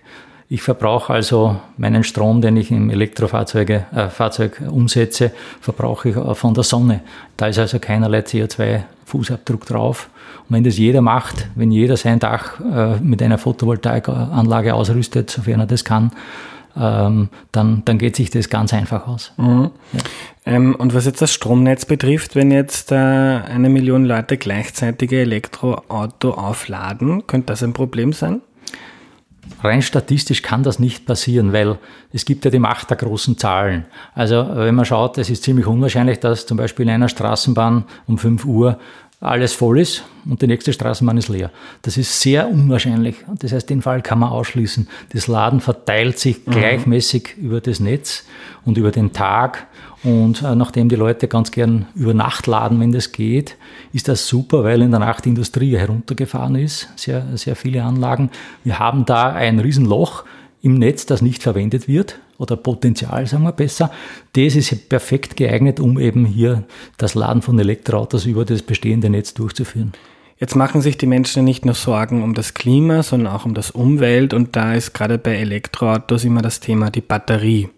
Ich 0.49 0.63
verbrauche 0.63 1.13
also 1.13 1.57
meinen 1.79 2.05
Strom, 2.05 2.41
den 2.41 2.57
ich 2.57 2.71
im 2.71 2.91
Elektrofahrzeug 2.91 3.71
äh, 3.71 4.69
umsetze, 4.69 5.33
verbrauche 5.61 6.11
ich 6.11 6.39
von 6.39 6.55
der 6.55 6.65
Sonne. 6.65 7.01
Da 7.37 7.47
ist 7.47 7.59
also 7.59 7.79
keinerlei 7.79 8.21
CO2-Fußabdruck 8.21 9.67
drauf. 9.67 10.11
Und 10.49 10.57
wenn 10.57 10.65
das 10.65 10.77
jeder 10.77 11.01
macht, 11.01 11.49
wenn 11.55 11.73
jeder 11.73 11.97
sein 11.97 12.19
Dach 12.19 12.61
äh, 12.61 12.97
mit 13.01 13.23
einer 13.23 13.39
Photovoltaikanlage 13.39 14.75
ausrüstet, 14.75 15.31
sofern 15.31 15.61
er 15.61 15.67
das 15.67 15.85
kann, 15.85 16.13
ähm, 16.77 17.29
dann, 17.53 17.83
dann 17.85 17.99
geht 17.99 18.17
sich 18.17 18.31
das 18.31 18.51
ganz 18.51 18.75
einfach 18.75 19.07
aus. 19.07 19.33
Mhm. 19.37 19.71
Ja. 19.93 20.01
Ähm, 20.47 20.75
und 20.75 20.93
was 20.93 21.07
jetzt 21.07 21.23
das 21.23 21.33
Stromnetz 21.33 21.87
betrifft, 21.87 22.37
wenn 22.37 22.51
jetzt 22.51 22.93
äh, 22.93 22.97
eine 22.97 23.71
Million 23.71 24.05
Leute 24.05 24.37
gleichzeitig 24.37 25.13
Elektroauto 25.13 26.33
aufladen, 26.33 27.27
könnte 27.27 27.47
das 27.47 27.63
ein 27.63 27.73
Problem 27.73 28.13
sein? 28.13 28.43
Rein 29.63 29.83
statistisch 29.83 30.43
kann 30.43 30.63
das 30.63 30.79
nicht 30.79 31.07
passieren, 31.07 31.53
weil 31.53 31.79
es 32.13 32.25
gibt 32.25 32.45
ja 32.45 32.51
die 32.51 32.59
Macht 32.59 32.91
der 32.91 32.97
großen 32.97 33.39
Zahlen. 33.39 33.87
Also 34.15 34.47
wenn 34.55 34.75
man 34.75 34.85
schaut, 34.85 35.17
es 35.19 35.31
ist 35.31 35.43
ziemlich 35.43 35.67
unwahrscheinlich, 35.67 36.21
dass 36.21 36.47
zum 36.47 36.57
Beispiel 36.57 36.85
in 36.85 36.91
einer 36.91 37.09
Straßenbahn 37.09 37.85
um 38.07 38.19
5 38.19 38.45
Uhr 38.45 38.79
alles 39.21 39.55
voll 39.55 39.81
ist 39.81 40.05
und 40.27 40.43
die 40.43 40.47
nächste 40.47 40.73
Straßenbahn 40.73 41.17
ist 41.17 41.29
leer. 41.29 41.51
Das 41.81 41.97
ist 41.97 42.21
sehr 42.21 42.47
unwahrscheinlich. 42.47 43.17
Das 43.39 43.53
heißt, 43.53 43.71
den 43.71 43.81
Fall 43.81 44.03
kann 44.03 44.19
man 44.19 44.29
ausschließen. 44.29 44.87
Das 45.15 45.29
Laden 45.29 45.61
verteilt 45.61 46.19
sich 46.19 46.47
mhm. 46.47 46.51
gleichmäßig 46.51 47.37
über 47.39 47.63
das 47.63 47.81
Netz 47.81 48.25
und 48.67 48.77
über 48.77 48.91
den 48.91 49.15
Tag. 49.15 49.67
Und 50.05 50.43
äh, 50.43 50.55
nachdem 50.55 50.91
die 50.91 50.97
Leute 50.97 51.29
ganz 51.29 51.51
gern 51.51 51.87
über 51.95 52.13
Nacht 52.13 52.47
laden, 52.47 52.79
wenn 52.79 52.93
das 52.93 53.11
geht, 53.13 53.57
ist 53.93 54.07
das 54.07 54.29
super, 54.29 54.63
weil 54.63 54.83
in 54.83 54.91
der 54.91 55.01
Nacht 55.01 55.25
die 55.25 55.31
Industrie 55.31 55.77
heruntergefahren 55.77 56.57
ist. 56.57 56.89
Sehr, 56.97 57.27
sehr 57.37 57.57
viele 57.57 57.83
Anlagen. 57.83 58.31
Wir 58.65 58.79
haben 58.79 59.07
da 59.07 59.33
ein 59.33 59.59
Riesenloch 59.61 60.25
im 60.61 60.75
Netz, 60.75 61.07
das 61.07 61.23
nicht 61.23 61.43
verwendet 61.43 61.89
wird 61.89 62.19
oder 62.39 62.57
Potenzial, 62.57 63.27
sagen 63.27 63.45
wir 63.45 63.53
besser, 63.53 63.91
das 64.33 64.57
ist 64.57 64.89
perfekt 64.89 65.37
geeignet, 65.37 65.79
um 65.81 65.99
eben 65.99 66.25
hier 66.25 66.65
das 66.97 67.15
Laden 67.15 67.43
von 67.43 67.59
Elektroautos 67.59 68.27
über 68.27 68.45
das 68.45 68.63
bestehende 68.63 69.09
Netz 69.09 69.35
durchzuführen. 69.35 69.93
Jetzt 70.39 70.57
machen 70.57 70.81
sich 70.81 70.99
die 70.99 71.07
Menschen 71.07 71.45
nicht 71.45 71.65
nur 71.65 71.75
Sorgen 71.75 72.23
um 72.23 72.35
das 72.35 72.55
Klima, 72.55 73.03
sondern 73.03 73.33
auch 73.33 73.45
um 73.45 73.55
das 73.55 73.71
Umwelt 73.71 74.35
und 74.35 74.57
da 74.57 74.75
ist 74.75 74.93
gerade 74.93 75.17
bei 75.17 75.37
Elektroautos 75.37 76.25
immer 76.25 76.43
das 76.43 76.61
Thema 76.61 76.91
die 76.91 77.01
Batterie. 77.01 77.69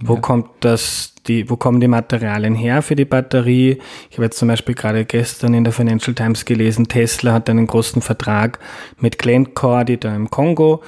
Wo 0.00 0.14
ja. 0.14 0.20
kommt 0.20 0.48
das, 0.60 1.14
die, 1.26 1.50
wo 1.50 1.56
kommen 1.56 1.80
die 1.80 1.88
Materialien 1.88 2.54
her 2.54 2.82
für 2.82 2.94
die 2.94 3.04
Batterie? 3.04 3.78
Ich 4.10 4.16
habe 4.16 4.24
jetzt 4.24 4.38
zum 4.38 4.48
Beispiel 4.48 4.74
gerade 4.74 5.04
gestern 5.04 5.54
in 5.54 5.64
der 5.64 5.72
Financial 5.72 6.14
Times 6.14 6.44
gelesen, 6.44 6.88
Tesla 6.88 7.32
hat 7.32 7.50
einen 7.50 7.66
großen 7.66 8.00
Vertrag 8.00 8.58
mit 9.00 9.18
Glencore, 9.18 9.84
die 9.84 9.98
da 9.98 10.14
im 10.14 10.30
Kongo 10.30 10.82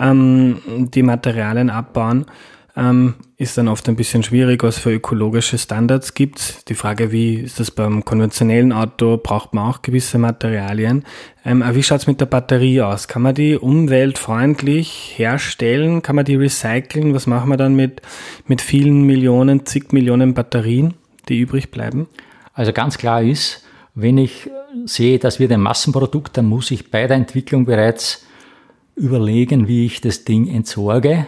ähm, 0.00 0.58
die 0.66 1.02
Materialien 1.02 1.68
abbauen 1.68 2.26
ähm, 2.76 3.14
ist 3.36 3.56
dann 3.56 3.68
oft 3.68 3.88
ein 3.88 3.96
bisschen 3.96 4.22
schwierig, 4.22 4.62
was 4.64 4.78
für 4.78 4.92
ökologische 4.92 5.58
Standards 5.58 6.14
gibt. 6.14 6.68
Die 6.68 6.74
Frage, 6.74 7.12
wie 7.12 7.34
ist 7.34 7.60
das 7.60 7.70
beim 7.70 8.04
konventionellen 8.04 8.72
Auto, 8.72 9.16
braucht 9.16 9.54
man 9.54 9.70
auch 9.70 9.82
gewisse 9.82 10.18
Materialien. 10.18 11.04
Ähm, 11.44 11.62
aber 11.62 11.76
wie 11.76 11.82
schaut 11.82 12.00
es 12.00 12.06
mit 12.06 12.20
der 12.20 12.26
Batterie 12.26 12.82
aus? 12.82 13.06
Kann 13.06 13.22
man 13.22 13.34
die 13.34 13.56
umweltfreundlich 13.56 15.14
herstellen? 15.16 16.02
Kann 16.02 16.16
man 16.16 16.24
die 16.24 16.34
recyceln? 16.34 17.14
Was 17.14 17.26
machen 17.26 17.48
wir 17.48 17.56
dann 17.56 17.76
mit, 17.76 18.02
mit 18.46 18.60
vielen 18.60 19.02
Millionen, 19.02 19.66
zig 19.66 19.92
Millionen 19.92 20.34
Batterien, 20.34 20.94
die 21.28 21.38
übrig 21.38 21.70
bleiben? 21.70 22.08
Also 22.54 22.72
ganz 22.72 22.98
klar 22.98 23.22
ist, 23.22 23.64
wenn 23.94 24.18
ich 24.18 24.50
sehe, 24.84 25.20
das 25.20 25.38
wird 25.38 25.52
ein 25.52 25.60
Massenprodukt, 25.60 26.36
dann 26.36 26.46
muss 26.46 26.72
ich 26.72 26.90
bei 26.90 27.06
der 27.06 27.16
Entwicklung 27.16 27.66
bereits 27.66 28.26
überlegen, 28.96 29.68
wie 29.68 29.86
ich 29.86 30.00
das 30.00 30.24
Ding 30.24 30.48
entsorge, 30.48 31.26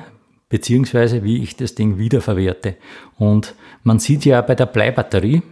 beziehungsweise 0.48 1.24
wie 1.24 1.42
ich 1.42 1.56
das 1.56 1.74
Ding 1.74 1.98
wiederverwerte. 1.98 2.76
Und 3.18 3.54
man 3.82 3.98
sieht 3.98 4.24
ja 4.24 4.40
bei 4.42 4.54
der 4.54 4.66
Bleibatterie, 4.66 5.42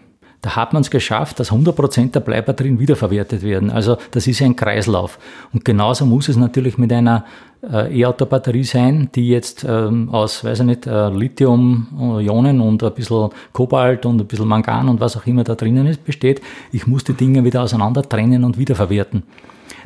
da 0.45 0.57
hat 0.57 0.75
man 0.75 0.83
es 0.83 0.91
geschafft, 0.91 1.41
dass 1.41 1.51
100% 1.51 2.13
der 2.13 2.21
Bleibatterien 2.21 2.79
wiederverwertet 2.79 3.43
werden. 3.43 3.71
Also 3.71 3.97
das 4.11 4.27
ist 4.27 4.43
ein 4.43 4.57
Kreislauf. 4.57 5.19
Und 5.55 5.65
genauso 5.65 6.05
muss 6.05 6.29
es 6.29 6.37
natürlich 6.37 6.77
mit 6.77 6.93
einer 6.93 7.25
äh, 7.63 7.99
E-Auto-Batterie 7.99 8.65
sein, 8.65 9.09
die 9.15 9.31
jetzt 9.31 9.65
ähm, 9.67 10.11
aus, 10.11 10.45
weiß 10.45 10.61
ich 10.61 10.67
nicht, 10.67 10.87
äh, 10.87 11.09
Lithium-Ionen 11.09 12.61
und 12.61 12.83
ein 12.83 12.93
bisschen 12.93 13.31
Kobalt 13.55 14.05
und 14.05 14.21
ein 14.21 14.27
bisschen 14.27 14.47
Mangan 14.47 14.91
und 14.91 15.01
was 15.01 15.17
auch 15.17 15.25
immer 15.25 15.45
da 15.45 15.55
drinnen 15.55 15.87
ist, 15.87 16.05
besteht. 16.05 16.43
Ich 16.73 16.87
muss 16.87 17.05
die 17.05 17.15
Dinge 17.15 17.43
wieder 17.43 17.63
auseinander 17.63 18.03
trennen 18.03 18.45
und 18.45 18.59
wiederverwerten. 18.59 19.23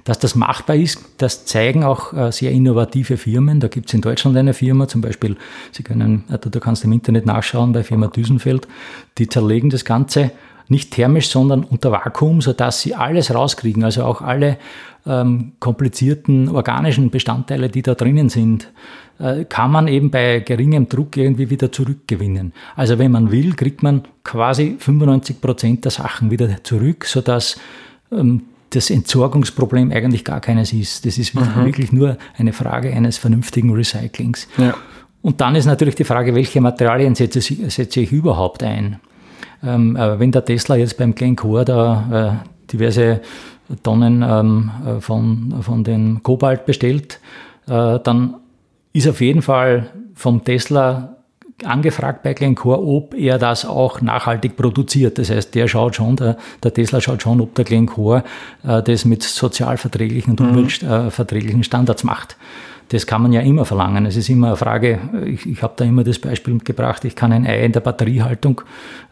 Dass 0.09 0.18
das 0.18 0.35
machbar 0.35 0.77
ist, 0.77 1.05
das 1.18 1.44
zeigen 1.44 1.85
auch 1.85 2.14
äh, 2.14 2.33
sehr 2.33 2.51
innovative 2.51 3.18
Firmen. 3.18 3.61
Da 3.61 3.68
gibt 3.68 3.88
es 3.88 3.94
in 3.94 4.01
Deutschland 4.01 4.38
eine 4.38 4.55
Firma, 4.55 4.88
zum 4.88 5.03
Beispiel, 5.03 5.37
Sie 5.71 5.83
können, 5.83 6.25
äh, 6.31 6.38
du 6.38 6.61
kannst 6.61 6.83
im 6.83 6.92
Internet 6.92 7.27
nachschauen, 7.27 7.75
bei 7.75 7.85
Firma 7.85 8.07
Düsenfeld, 8.07 8.66
die 9.18 9.29
zerlegen 9.29 9.68
das 9.68 9.85
Ganze 9.85 10.31
nicht 10.68 10.92
thermisch, 10.92 11.29
sondern 11.29 11.62
unter 11.62 11.92
Vakuum, 11.92 12.40
sodass 12.40 12.81
sie 12.81 12.94
alles 12.94 13.35
rauskriegen, 13.35 13.85
also 13.85 14.05
auch 14.05 14.23
alle 14.23 14.57
ähm, 15.05 15.53
komplizierten 15.61 16.49
organischen 16.49 17.11
Bestandteile, 17.11 17.68
die 17.68 17.83
da 17.83 17.94
drinnen 17.94 18.31
sind, 18.31 18.73
äh, 19.18 19.44
kann 19.44 19.71
man 19.71 19.88
eben 19.88 20.11
bei 20.11 20.40
geringem 20.40 20.88
Druck 20.88 21.18
irgendwie 21.18 21.51
wieder 21.51 21.71
zurückgewinnen. 21.71 22.55
Also 22.77 22.99
wenn 22.99 23.12
man 23.12 23.31
will, 23.31 23.53
kriegt 23.53 23.83
man 23.83 24.05
quasi 24.25 24.77
95 24.79 25.42
Prozent 25.42 25.85
der 25.85 25.90
Sachen 25.90 26.31
wieder 26.31 26.64
zurück, 26.64 27.05
sodass 27.05 27.61
ähm, 28.11 28.44
das 28.71 28.91
Entsorgungsproblem 28.91 29.91
eigentlich 29.93 30.25
gar 30.25 30.41
keines 30.41 30.73
ist. 30.73 31.07
Das 31.07 31.19
ist 31.19 31.35
mhm. 31.35 31.65
wirklich 31.65 31.93
nur 31.93 32.19
eine 32.37 32.53
Frage 32.53 32.93
eines 32.93 33.19
vernünftigen 33.19 33.73
Recyclings. 33.75 34.49
Ja. 34.57 34.75
Und 35.23 35.41
dann 35.41 35.55
ist 35.55 35.67
natürlich 35.67 35.95
die 35.95 36.05
Frage, 36.05 36.35
welche 36.35 36.61
Materialien 36.61 37.15
setze, 37.15 37.41
setze 37.41 38.01
ich 38.01 38.13
überhaupt 38.13 38.63
ein? 38.63 39.01
Ähm, 39.63 39.97
wenn 39.97 40.31
der 40.31 40.45
Tesla 40.45 40.77
jetzt 40.77 40.97
beim 40.97 41.15
Glencore 41.15 41.65
da 41.65 42.43
äh, 42.45 42.73
diverse 42.73 43.21
Tonnen 43.83 44.25
ähm, 44.27 44.71
äh, 44.87 45.01
von, 45.01 45.63
von 45.63 45.85
dem 45.85 46.23
Kobalt 46.23 46.65
bestellt, 46.65 47.21
äh, 47.67 47.99
dann 47.99 48.37
ist 48.93 49.09
auf 49.09 49.21
jeden 49.21 49.43
Fall 49.43 49.91
vom 50.15 50.45
Tesla 50.45 51.18
angefragt 51.64 52.23
bei 52.23 52.35
Glencore, 52.35 52.81
ob 52.81 53.14
er 53.14 53.38
das 53.38 53.64
auch 53.64 54.01
nachhaltig 54.01 54.57
produziert. 54.57 55.18
Das 55.18 55.31
heißt, 55.31 55.55
der 55.55 55.68
schaut 55.68 55.97
schon, 55.97 56.16
der, 56.16 56.37
der 56.62 56.73
Tesla 56.73 57.01
schaut 57.01 57.23
schon, 57.23 57.40
ob 57.40 57.55
der 57.55 57.64
Glencore 57.64 58.25
äh, 58.66 58.83
das 58.83 59.05
mit 59.05 59.23
sozialverträglichen 59.23 60.33
und 60.33 60.40
mhm. 60.40 60.49
umweltverträglichen 60.49 61.64
Standards 61.64 62.05
macht. 62.05 62.37
Das 62.90 63.07
kann 63.07 63.21
man 63.21 63.33
ja 63.33 63.42
immer 63.42 63.66
verlangen. 63.66 64.07
Es 64.07 64.16
ist 64.16 64.31
immer 64.31 64.49
eine 64.49 64.57
Frage, 64.57 64.99
ich, 65.27 65.44
ich 65.44 65.62
habe 65.62 65.75
da 65.77 65.85
immer 65.85 66.05
das 66.05 66.18
Beispiel 66.18 66.59
gebracht, 66.59 67.05
ich 67.05 67.14
kann 67.14 67.33
ein 67.33 67.47
Ei 67.47 67.62
in 67.64 67.73
der 67.73 67.81
Batteriehaltung 67.81 68.62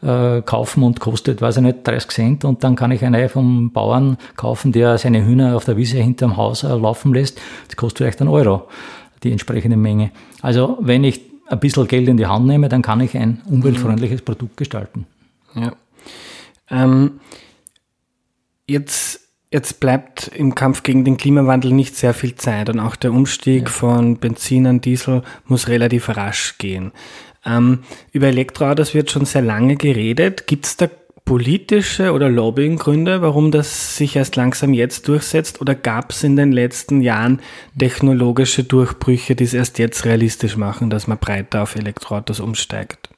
äh, 0.03 0.41
kaufen 0.41 0.83
und 0.83 0.99
kostet, 0.99 1.43
weiß 1.43 1.59
ich 1.59 1.63
nicht, 1.63 1.87
30 1.87 2.11
Cent 2.11 2.45
und 2.47 2.65
dann 2.65 2.75
kann 2.75 2.91
ich 2.91 3.05
ein 3.05 3.15
Ei 3.15 3.29
vom 3.29 3.73
Bauern 3.73 4.17
kaufen, 4.37 4.73
der 4.73 4.97
seine 4.97 5.27
Hühner 5.27 5.57
auf 5.57 5.67
der 5.67 5.77
Wiese 5.77 5.99
hinterm 5.99 6.39
Haus 6.39 6.63
äh, 6.63 6.69
laufen 6.69 7.13
lässt. 7.13 7.39
Das 7.67 7.77
kostet 7.77 7.99
vielleicht 7.99 8.21
einen 8.23 8.31
Euro, 8.31 8.67
die 9.23 9.31
entsprechende 9.31 9.77
Menge. 9.77 10.11
Also 10.41 10.79
wenn 10.81 11.05
ich 11.05 11.36
ein 11.47 11.61
bisschen 11.61 11.87
Geld 11.87 12.09
in 12.09 12.17
die 12.17 12.27
Hand 12.27 12.47
nehme, 12.47 12.69
dann 12.69 12.83
kann 12.83 13.01
ich 13.01 13.17
ein 13.17 13.43
umweltfreundliches 13.47 14.23
Produkt 14.23 14.57
gestalten. 14.57 15.07
Ja. 15.55 15.73
Ähm, 16.71 17.21
jetzt, 18.69 19.21
jetzt 19.53 19.81
bleibt 19.81 20.29
im 20.29 20.55
Kampf 20.55 20.83
gegen 20.83 21.05
den 21.05 21.17
Klimawandel 21.17 21.73
nicht 21.73 21.97
sehr 21.97 22.15
viel 22.15 22.35
Zeit 22.35 22.69
und 22.69 22.81
auch 22.81 22.97
der 22.97 23.13
Umstieg 23.13 23.65
ja. 23.65 23.69
von 23.69 24.17
Benzin 24.19 24.67
an 24.67 24.81
Diesel 24.81 25.23
muss 25.47 25.69
relativ 25.69 26.09
rasch 26.09 26.59
gehen. 26.59 26.93
Ähm, 27.45 27.81
über 28.13 28.27
Elektroautos 28.27 28.95
wird 28.95 29.11
schon 29.11 29.25
sehr 29.25 29.43
lange 29.43 29.77
geredet. 29.77 30.47
Gibt 30.47 30.67
es 30.67 30.77
da 30.77 30.89
politische 31.27 32.13
oder 32.13 32.31
Lobbyinggründe, 32.31 33.21
warum 33.21 33.51
das 33.51 33.97
sich 33.97 34.17
erst 34.17 34.37
langsam 34.37 34.73
jetzt 34.73 35.09
durchsetzt? 35.09 35.61
Oder 35.61 35.75
gab 35.75 36.13
es 36.13 36.23
in 36.23 36.37
den 36.37 36.53
letzten 36.53 37.03
Jahren 37.03 37.41
technologische 37.79 38.65
Durchbrüche, 38.65 39.35
die 39.35 39.45
es 39.45 39.53
erst 39.53 39.79
jetzt 39.79 40.07
realistisch 40.07 40.57
machen, 40.57 40.89
dass 40.89 41.09
man 41.09 41.19
breiter 41.19 41.65
auf 41.65 41.75
Elektroautos 41.75 42.41
umsteigt? 42.41 43.11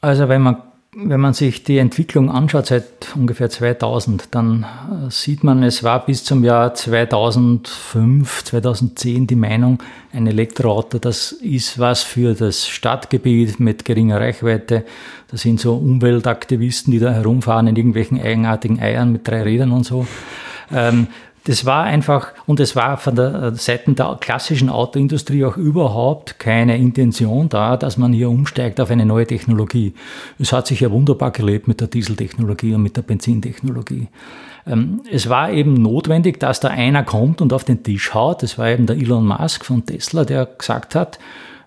Also 0.00 0.28
wenn 0.28 0.40
man 0.40 0.56
wenn 1.02 1.20
man 1.20 1.32
sich 1.32 1.64
die 1.64 1.78
Entwicklung 1.78 2.30
anschaut 2.30 2.66
seit 2.66 2.84
ungefähr 3.14 3.48
2000, 3.48 4.28
dann 4.34 4.64
äh, 4.64 5.10
sieht 5.10 5.44
man, 5.44 5.62
es 5.62 5.82
war 5.82 6.04
bis 6.04 6.24
zum 6.24 6.44
Jahr 6.44 6.74
2005, 6.74 8.44
2010 8.44 9.26
die 9.26 9.36
Meinung, 9.36 9.82
ein 10.12 10.26
Elektroauto, 10.26 10.98
das 10.98 11.32
ist 11.32 11.78
was 11.78 12.02
für 12.02 12.34
das 12.34 12.66
Stadtgebiet 12.66 13.60
mit 13.60 13.84
geringer 13.84 14.20
Reichweite. 14.20 14.84
Das 15.30 15.42
sind 15.42 15.60
so 15.60 15.76
Umweltaktivisten, 15.76 16.92
die 16.92 16.98
da 16.98 17.12
herumfahren 17.12 17.68
in 17.68 17.76
irgendwelchen 17.76 18.20
eigenartigen 18.20 18.80
Eiern 18.80 19.12
mit 19.12 19.26
drei 19.26 19.42
Rädern 19.42 19.72
und 19.72 19.84
so. 19.84 20.06
Ähm, 20.72 21.08
das 21.44 21.64
war 21.64 21.84
einfach, 21.84 22.32
und 22.46 22.60
es 22.60 22.76
war 22.76 22.96
von 22.98 23.16
der 23.16 23.34
äh, 23.34 23.54
Seite 23.54 23.92
der 23.92 24.18
klassischen 24.20 24.68
Autoindustrie 24.68 25.44
auch 25.44 25.56
überhaupt 25.56 26.38
keine 26.38 26.76
Intention 26.76 27.48
da, 27.48 27.76
dass 27.76 27.96
man 27.96 28.12
hier 28.12 28.28
umsteigt 28.28 28.80
auf 28.80 28.90
eine 28.90 29.06
neue 29.06 29.26
Technologie. 29.26 29.94
Es 30.38 30.52
hat 30.52 30.66
sich 30.66 30.80
ja 30.80 30.90
wunderbar 30.90 31.30
gelebt 31.30 31.66
mit 31.66 31.80
der 31.80 31.88
Dieseltechnologie 31.88 32.74
und 32.74 32.82
mit 32.82 32.96
der 32.96 33.02
Benzintechnologie. 33.02 34.08
Ähm, 34.66 35.00
es 35.10 35.28
war 35.28 35.50
eben 35.50 35.74
notwendig, 35.74 36.38
dass 36.40 36.60
da 36.60 36.68
einer 36.68 37.04
kommt 37.04 37.40
und 37.40 37.52
auf 37.52 37.64
den 37.64 37.82
Tisch 37.82 38.12
haut. 38.12 38.42
Das 38.42 38.58
war 38.58 38.68
eben 38.68 38.86
der 38.86 38.96
Elon 38.96 39.26
Musk 39.26 39.64
von 39.64 39.86
Tesla, 39.86 40.24
der 40.24 40.46
gesagt 40.46 40.94
hat, 40.94 41.18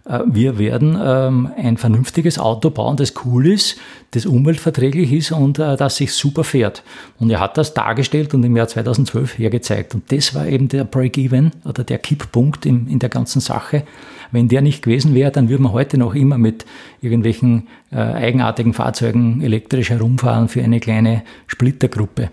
wir 0.06 0.60
werden 0.60 0.98
ähm, 1.02 1.50
ein 1.56 1.78
vernünftiges 1.78 2.38
Auto 2.38 2.70
bauen, 2.70 2.98
das 2.98 3.13
cool 3.24 3.48
ist, 3.48 3.78
das 4.12 4.26
umweltverträglich 4.26 5.13
ist 5.13 5.32
und 5.32 5.60
äh, 5.60 5.78
das 5.78 5.96
sich 5.96 6.13
super 6.13 6.44
fährt. 6.44 6.84
Und 7.20 7.30
er 7.30 7.39
hat 7.39 7.58
das 7.58 7.74
dargestellt 7.74 8.34
und 8.34 8.44
im 8.44 8.58
Jahr 8.58 8.68
2012 8.68 9.38
hergezeigt. 9.38 9.96
Und 9.96 10.12
das 10.12 10.36
war 10.36 10.46
eben 10.46 10.68
der 10.68 10.84
Break-Even 10.84 11.52
oder 11.63 11.86
der 11.86 12.00
Kipppunkt 12.00 12.66
in, 12.66 13.00
der 13.00 13.08
ganzen 13.08 13.39
Sache. 13.39 13.84
Wenn 14.32 14.50
der 14.50 14.62
nicht 14.62 14.84
gewesen 14.84 15.16
wäre, 15.16 15.32
dann 15.32 15.48
würde 15.48 15.63
man 15.63 15.72
heute 15.72 15.98
noch 15.98 16.16
immer 16.16 16.38
mit 16.38 16.66
irgendwelchen 17.02 17.68
äh, 17.92 17.96
eigenartigen 17.96 18.74
Fahrzeugen 18.74 19.42
elektrisch 19.42 19.89
herumfahren 19.89 20.50
für 20.50 20.62
eine 20.62 20.82
kleine 20.82 21.24
Splittergruppe. 21.48 22.30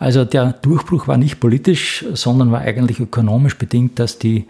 Also 0.00 0.24
der 0.24 0.54
Durchbruch 0.54 1.06
war 1.06 1.18
nicht 1.18 1.38
politisch, 1.38 2.04
sondern 2.14 2.50
war 2.50 2.62
eigentlich 2.62 2.98
ökonomisch 2.98 3.56
bedingt, 3.58 4.00
dass 4.00 4.18
die 4.18 4.46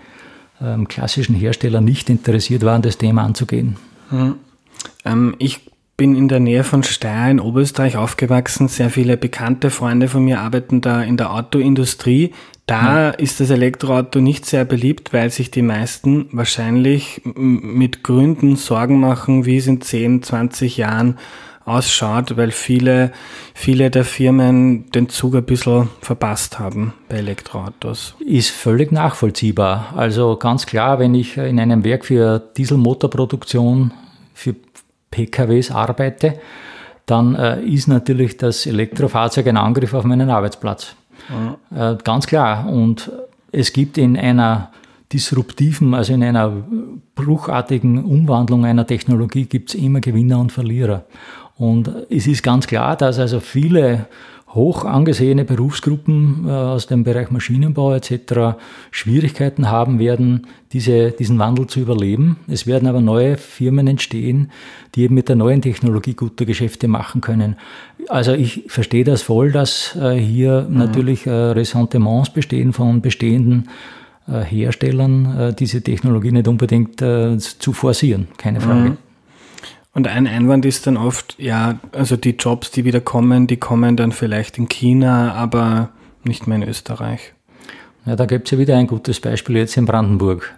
ähm, 0.63 0.89
klassischen 0.89 1.35
Hersteller 1.35 1.81
nicht 1.81 2.09
interessiert 2.11 2.65
waren, 2.65 2.83
das 2.83 2.99
Thema 2.99 3.25
anzugehen. 3.25 3.77
Mhm. 4.11 4.35
Ähm, 5.05 5.35
ich 5.39 5.61
bin 5.97 6.17
in 6.17 6.29
der 6.29 6.41
Nähe 6.41 6.65
von 6.65 6.83
Steyr 6.83 7.31
in 7.31 7.41
Oberösterreich 7.41 7.97
aufgewachsen. 7.97 8.69
Sehr 8.69 8.91
viele 8.91 9.17
bekannte 9.17 9.71
Freunde 9.71 10.09
von 10.09 10.25
mir 10.25 10.41
arbeiten 10.41 10.81
da 10.81 11.03
in 11.03 11.17
der 11.17 11.33
Autoindustrie. 11.33 12.33
Da 12.67 13.09
ja. 13.09 13.11
ist 13.11 13.41
das 13.41 13.51
Elektroauto 13.51 14.21
nicht 14.21 14.47
sehr 14.47 14.65
beliebt, 14.65 15.13
weil 15.13 15.31
sich 15.31 15.51
die 15.51 15.63
meisten 15.63 16.29
wahrscheinlich 16.33 17.21
mit 17.25 18.03
Gründen 18.03 18.57
Sorgen 18.57 19.01
machen, 19.01 19.45
wie 19.45 19.59
es 19.59 19.67
in 19.67 19.81
10, 19.81 20.23
20 20.23 20.77
Jahren 20.77 21.19
ausschaut, 21.65 22.37
weil 22.37 22.51
viele, 22.51 23.13
viele 23.55 23.91
der 23.91 24.05
Firmen 24.05 24.91
den 24.91 25.09
Zug 25.09 25.35
ein 25.35 25.45
bisschen 25.45 25.89
verpasst 26.01 26.59
haben 26.59 26.95
bei 27.09 27.17
Elektroautos. 27.17 28.15
Ist 28.21 28.51
völlig 28.51 28.93
nachvollziehbar. 28.93 29.95
Also 29.97 30.37
ganz 30.37 30.67
klar, 30.67 30.99
wenn 30.99 31.15
ich 31.15 31.37
in 31.37 31.61
einem 31.61 31.85
Werk 31.85 32.05
für 32.05 32.39
Dieselmotorproduktion 32.57 33.93
für 34.35 34.55
PKWs 35.11 35.71
arbeite, 35.71 36.41
dann 37.07 37.35
äh, 37.35 37.61
ist 37.63 37.89
natürlich 37.89 38.37
das 38.37 38.67
Elektrofahrzeug 38.67 39.47
ein 39.47 39.57
Angriff 39.57 39.95
auf 39.95 40.05
meinen 40.05 40.31
Arbeitsplatz. 40.31 40.95
Ja. 41.71 41.93
Äh, 41.93 41.99
ganz 42.03 42.27
klar. 42.27 42.69
Und 42.69 43.11
es 43.51 43.73
gibt 43.73 43.99
in 43.99 44.17
einer 44.17 44.71
disruptiven, 45.13 45.95
also 45.95 46.15
in 46.15 46.23
einer 46.23 46.51
bruchartigen 47.15 48.03
Umwandlung 48.03 48.65
einer 48.65 48.87
Technologie 48.87 49.45
gibt 49.45 49.71
es 49.71 49.75
immer 49.75 50.01
Gewinner 50.01 50.41
und 50.41 50.53
Verlierer. 50.53 51.05
Und 51.57 51.91
es 52.11 52.27
ist 52.27 52.43
ganz 52.43 52.67
klar, 52.67 52.97
dass 52.97 53.19
also 53.19 53.41
viele 53.41 54.07
hoch 54.55 54.85
angesehene 54.85 55.45
Berufsgruppen 55.45 56.45
äh, 56.47 56.51
aus 56.51 56.87
dem 56.87 57.05
Bereich 57.05 57.31
Maschinenbau 57.31 57.95
etc. 57.95 58.59
Schwierigkeiten 58.91 59.71
haben 59.71 59.99
werden, 59.99 60.47
diese, 60.73 61.11
diesen 61.13 61.39
Wandel 61.39 61.67
zu 61.67 61.81
überleben. 61.81 62.37
Es 62.49 62.67
werden 62.67 62.87
aber 62.87 63.01
neue 63.01 63.37
Firmen 63.37 63.87
entstehen, 63.87 64.51
die 64.95 65.05
eben 65.05 65.15
mit 65.15 65.29
der 65.29 65.37
neuen 65.37 65.63
Technologie 65.63 66.15
gute 66.15 66.45
Geschäfte 66.45 66.87
machen 66.87 67.21
können. 67.21 67.57
Also 68.09 68.33
ich 68.33 68.65
verstehe 68.67 69.05
das 69.05 69.23
voll, 69.23 69.53
dass 69.53 69.97
äh, 69.97 70.17
hier 70.17 70.67
mhm. 70.69 70.77
natürlich 70.77 71.27
äh, 71.27 71.31
Ressentiments 71.31 72.31
bestehen 72.31 72.73
von 72.73 73.01
bestehenden 73.01 73.69
Herstellern, 74.25 75.53
diese 75.59 75.83
Technologie 75.83 76.31
nicht 76.31 76.47
unbedingt 76.47 77.01
zu 77.01 77.73
forcieren, 77.73 78.29
keine 78.37 78.61
Frage. 78.61 78.91
Mhm. 78.91 78.97
Und 79.95 80.09
ein 80.09 80.27
Einwand 80.27 80.65
ist 80.65 80.87
dann 80.87 80.97
oft, 80.97 81.37
ja, 81.39 81.79
also 81.93 82.17
die 82.17 82.31
Jobs, 82.31 82.71
die 82.71 82.85
wieder 82.85 83.01
kommen, 83.01 83.47
die 83.47 83.59
kommen 83.59 83.97
dann 83.97 84.13
vielleicht 84.13 84.57
in 84.57 84.69
China, 84.69 85.35
aber 85.35 85.91
nicht 86.25 86.47
mehr 86.47 86.57
in 86.57 86.69
Österreich. 86.69 87.35
Ja, 88.07 88.17
da 88.17 88.27
gibt 88.27 88.47
es 88.47 88.53
ja 88.53 88.59
wieder 88.59 88.77
ein 88.77 88.87
gutes 88.87 89.21
Beispiel 89.21 89.57
jetzt 89.57 89.77
in 89.77 89.85
Brandenburg. 89.85 90.55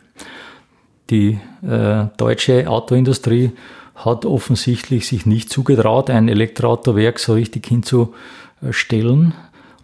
Die 1.11 1.39
äh, 1.63 2.07
deutsche 2.17 2.69
Autoindustrie 2.69 3.53
hat 3.95 4.25
offensichtlich 4.25 5.07
sich 5.07 5.27
nicht 5.27 5.51
zugetraut, 5.51 6.11
ein 6.11 6.29
Elektroautowerk 6.29 7.19
so 7.19 7.35
richtig 7.35 7.67
hinzustellen. 7.67 9.35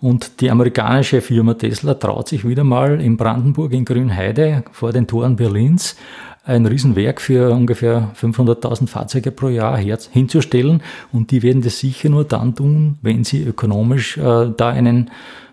Und 0.00 0.40
die 0.40 0.50
amerikanische 0.50 1.20
Firma 1.20 1.54
Tesla 1.54 1.94
traut 1.94 2.28
sich 2.28 2.48
wieder 2.48 2.64
mal 2.64 3.00
in 3.00 3.18
Brandenburg 3.18 3.72
in 3.72 3.84
Grünheide 3.84 4.64
vor 4.72 4.92
den 4.92 5.06
Toren 5.06 5.36
Berlins 5.36 5.96
ein 6.44 6.66
Riesenwerk 6.66 7.20
für 7.20 7.50
ungefähr 7.50 8.10
500.000 8.20 8.88
Fahrzeuge 8.88 9.30
pro 9.30 9.48
Jahr 9.48 9.76
hinzustellen. 9.76 10.82
Und 11.12 11.30
die 11.30 11.42
werden 11.42 11.62
das 11.62 11.78
sicher 11.78 12.08
nur 12.08 12.24
dann 12.24 12.54
tun, 12.54 12.98
wenn 13.02 13.24
sie 13.24 13.42
ökonomisch 13.42 14.16
äh, 14.16 14.50
da 14.56 14.70
einen, 14.70 15.10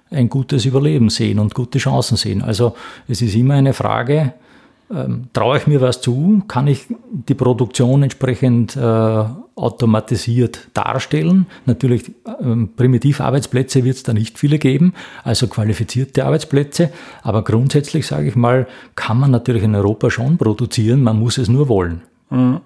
ein 0.10 0.30
gutes 0.30 0.65
Überleben 0.65 1.10
sehen 1.10 1.39
und 1.39 1.54
gute 1.54 1.80
Chancen 1.80 2.17
sehen. 2.17 2.41
Also 2.41 2.76
es 3.08 3.21
ist 3.21 3.36
immer 3.36 3.56
eine 3.56 3.73
Frage, 3.73 4.34
ähm, 4.93 5.28
traue 5.34 5.58
ich 5.58 5.67
mir 5.67 5.82
was 5.82 6.02
zu? 6.02 6.43
Kann 6.47 6.67
ich 6.67 6.86
die 7.12 7.34
Produktion 7.34 8.04
entsprechend 8.04 8.76
äh, 8.76 8.80
automatisiert 8.80 10.69
darstellen? 10.73 11.47
Natürlich, 11.65 12.12
ähm, 12.41 12.69
Primitivarbeitsplätze 12.76 13.84
wird 13.84 13.97
es 13.97 14.04
da 14.04 14.13
nicht 14.13 14.39
viele 14.39 14.60
geben, 14.60 14.93
also 15.23 15.47
qualifizierte 15.47 16.26
Arbeitsplätze. 16.26 16.91
Aber 17.21 17.43
grundsätzlich, 17.43 18.08
sage 18.08 18.30
ich 18.30 18.36
mal, 18.36 18.67
kann 18.95 19.19
man 19.19 19.32
natürlich 19.32 19.63
in 19.63 19.76
Europa 19.76 20.10
schon 20.10 20.38
produzieren, 20.38 21.04
man 21.04 21.19
muss 21.19 21.38
es 21.38 21.50
nur 21.50 21.67
wollen. 21.67 22.02
Mhm. 22.30 22.62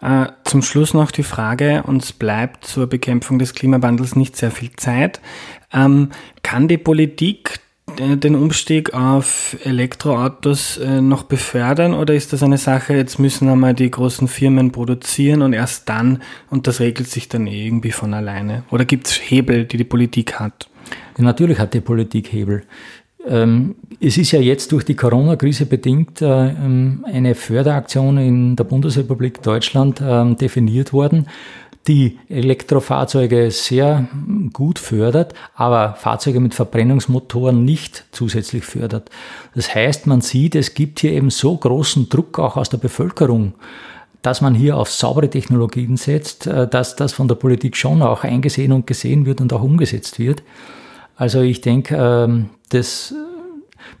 Äh, 0.00 0.26
zum 0.42 0.62
Schluss 0.62 0.94
noch 0.94 1.12
die 1.12 1.22
Frage, 1.22 1.84
uns 1.86 2.12
bleibt 2.12 2.64
zur 2.64 2.88
Bekämpfung 2.88 3.38
des 3.38 3.54
Klimawandels 3.54 4.16
nicht 4.16 4.36
sehr 4.36 4.50
viel 4.50 4.72
Zeit. 4.72 5.20
Ähm, 5.72 6.10
kann 6.42 6.66
die 6.66 6.78
Politik 6.78 7.60
den 7.98 8.34
Umstieg 8.34 8.94
auf 8.94 9.56
Elektroautos 9.64 10.78
äh, 10.78 11.00
noch 11.00 11.24
befördern 11.24 11.94
oder 11.94 12.14
ist 12.14 12.32
das 12.32 12.42
eine 12.42 12.58
Sache, 12.58 12.94
jetzt 12.94 13.18
müssen 13.18 13.48
einmal 13.48 13.74
die 13.74 13.90
großen 13.90 14.28
Firmen 14.28 14.72
produzieren 14.72 15.42
und 15.42 15.52
erst 15.52 15.88
dann 15.88 16.22
und 16.50 16.66
das 16.66 16.80
regelt 16.80 17.08
sich 17.08 17.28
dann 17.28 17.46
irgendwie 17.46 17.92
von 17.92 18.14
alleine? 18.14 18.64
Oder 18.70 18.84
gibt 18.84 19.06
es 19.06 19.14
Hebel, 19.14 19.64
die 19.64 19.76
die 19.76 19.84
Politik 19.84 20.40
hat? 20.40 20.68
Natürlich 21.18 21.58
hat 21.58 21.74
die 21.74 21.80
Politik 21.80 22.32
Hebel. 22.32 22.62
Ähm, 23.26 23.76
es 24.00 24.18
ist 24.18 24.32
ja 24.32 24.40
jetzt 24.40 24.72
durch 24.72 24.84
die 24.84 24.96
Corona-Krise 24.96 25.66
bedingt 25.66 26.22
äh, 26.22 26.48
ähm, 26.48 27.04
eine 27.06 27.34
Förderaktion 27.34 28.18
in 28.18 28.56
der 28.56 28.64
Bundesrepublik 28.64 29.42
Deutschland 29.42 30.02
ähm, 30.04 30.36
definiert 30.36 30.92
worden 30.92 31.26
die 31.88 32.18
Elektrofahrzeuge 32.28 33.50
sehr 33.50 34.06
gut 34.52 34.78
fördert, 34.78 35.34
aber 35.54 35.94
Fahrzeuge 35.94 36.40
mit 36.40 36.54
Verbrennungsmotoren 36.54 37.64
nicht 37.64 38.04
zusätzlich 38.12 38.64
fördert. 38.64 39.10
Das 39.54 39.74
heißt, 39.74 40.06
man 40.06 40.20
sieht, 40.20 40.54
es 40.54 40.74
gibt 40.74 41.00
hier 41.00 41.12
eben 41.12 41.30
so 41.30 41.56
großen 41.56 42.08
Druck 42.08 42.38
auch 42.38 42.56
aus 42.56 42.68
der 42.68 42.78
Bevölkerung, 42.78 43.54
dass 44.22 44.40
man 44.40 44.54
hier 44.54 44.76
auf 44.76 44.90
saubere 44.90 45.28
Technologien 45.28 45.96
setzt, 45.96 46.46
äh, 46.46 46.68
dass 46.68 46.94
das 46.94 47.12
von 47.12 47.26
der 47.26 47.34
Politik 47.34 47.76
schon 47.76 48.02
auch 48.02 48.22
eingesehen 48.22 48.72
und 48.72 48.86
gesehen 48.86 49.26
wird 49.26 49.40
und 49.40 49.52
auch 49.52 49.62
umgesetzt 49.62 50.18
wird. 50.20 50.42
Also 51.16 51.40
ich 51.40 51.60
denke, 51.60 51.96
ähm, 51.96 52.50
das 52.70 53.14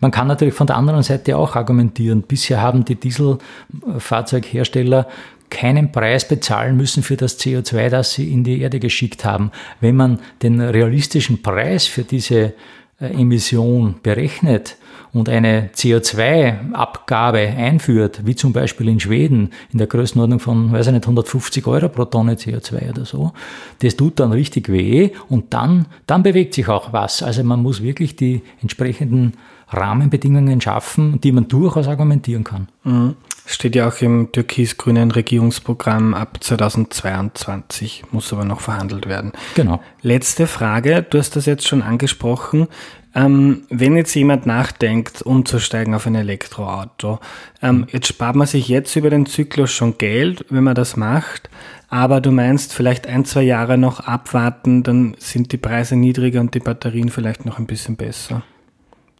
man 0.00 0.10
kann 0.10 0.26
natürlich 0.26 0.54
von 0.54 0.66
der 0.66 0.76
anderen 0.76 1.02
Seite 1.02 1.36
auch 1.36 1.56
argumentieren. 1.56 2.22
Bisher 2.22 2.60
haben 2.60 2.84
die 2.84 2.96
Dieselfahrzeughersteller 2.96 5.06
keinen 5.52 5.92
Preis 5.92 6.26
bezahlen 6.26 6.76
müssen 6.76 7.02
für 7.02 7.16
das 7.16 7.38
CO2, 7.38 7.90
das 7.90 8.14
sie 8.14 8.32
in 8.32 8.42
die 8.42 8.60
Erde 8.60 8.80
geschickt 8.80 9.24
haben. 9.24 9.52
Wenn 9.80 9.96
man 9.96 10.20
den 10.42 10.60
realistischen 10.60 11.42
Preis 11.42 11.86
für 11.86 12.04
diese 12.04 12.54
äh, 12.98 13.12
Emission 13.12 13.96
berechnet 14.02 14.76
und 15.12 15.28
eine 15.28 15.68
CO2-Abgabe 15.74 17.38
einführt, 17.38 18.22
wie 18.24 18.34
zum 18.34 18.54
Beispiel 18.54 18.88
in 18.88 18.98
Schweden 18.98 19.50
in 19.72 19.78
der 19.78 19.88
Größenordnung 19.88 20.40
von, 20.40 20.72
weiß 20.72 20.86
ich 20.86 20.94
nicht, 20.94 21.04
150 21.04 21.66
Euro 21.66 21.90
pro 21.90 22.06
Tonne 22.06 22.34
CO2 22.34 22.90
oder 22.90 23.04
so, 23.04 23.32
das 23.80 23.96
tut 23.96 24.20
dann 24.20 24.32
richtig 24.32 24.70
weh 24.70 25.10
und 25.28 25.52
dann, 25.52 25.84
dann 26.06 26.22
bewegt 26.22 26.54
sich 26.54 26.68
auch 26.68 26.94
was. 26.94 27.22
Also 27.22 27.44
man 27.44 27.60
muss 27.60 27.82
wirklich 27.82 28.16
die 28.16 28.40
entsprechenden 28.62 29.34
Rahmenbedingungen 29.74 30.60
schaffen, 30.60 31.20
die 31.20 31.32
man 31.32 31.48
durchaus 31.48 31.88
argumentieren 31.88 32.44
kann. 32.44 32.68
Mhm. 32.84 33.16
Steht 33.44 33.74
ja 33.74 33.88
auch 33.88 34.00
im 34.00 34.30
türkis-grünen 34.30 35.10
Regierungsprogramm 35.10 36.14
ab 36.14 36.38
2022, 36.40 38.04
muss 38.12 38.32
aber 38.32 38.44
noch 38.44 38.60
verhandelt 38.60 39.08
werden. 39.08 39.32
Genau. 39.56 39.82
Letzte 40.00 40.46
Frage, 40.46 41.04
du 41.08 41.18
hast 41.18 41.34
das 41.34 41.46
jetzt 41.46 41.66
schon 41.66 41.82
angesprochen. 41.82 42.68
Ähm, 43.14 43.64
wenn 43.68 43.96
jetzt 43.96 44.14
jemand 44.14 44.46
nachdenkt, 44.46 45.22
umzusteigen 45.22 45.94
auf 45.94 46.06
ein 46.06 46.14
Elektroauto, 46.14 47.18
ähm, 47.60 47.86
jetzt 47.90 48.06
spart 48.06 48.36
man 48.36 48.46
sich 48.46 48.68
jetzt 48.68 48.96
über 48.96 49.10
den 49.10 49.26
Zyklus 49.26 49.70
schon 49.70 49.98
Geld, 49.98 50.46
wenn 50.48 50.64
man 50.64 50.74
das 50.74 50.96
macht, 50.96 51.50
aber 51.88 52.22
du 52.22 52.30
meinst 52.30 52.72
vielleicht 52.72 53.06
ein, 53.06 53.26
zwei 53.26 53.42
Jahre 53.42 53.76
noch 53.76 54.00
abwarten, 54.00 54.82
dann 54.82 55.14
sind 55.18 55.52
die 55.52 55.58
Preise 55.58 55.94
niedriger 55.94 56.40
und 56.40 56.54
die 56.54 56.60
Batterien 56.60 57.10
vielleicht 57.10 57.44
noch 57.44 57.58
ein 57.58 57.66
bisschen 57.66 57.96
besser. 57.96 58.42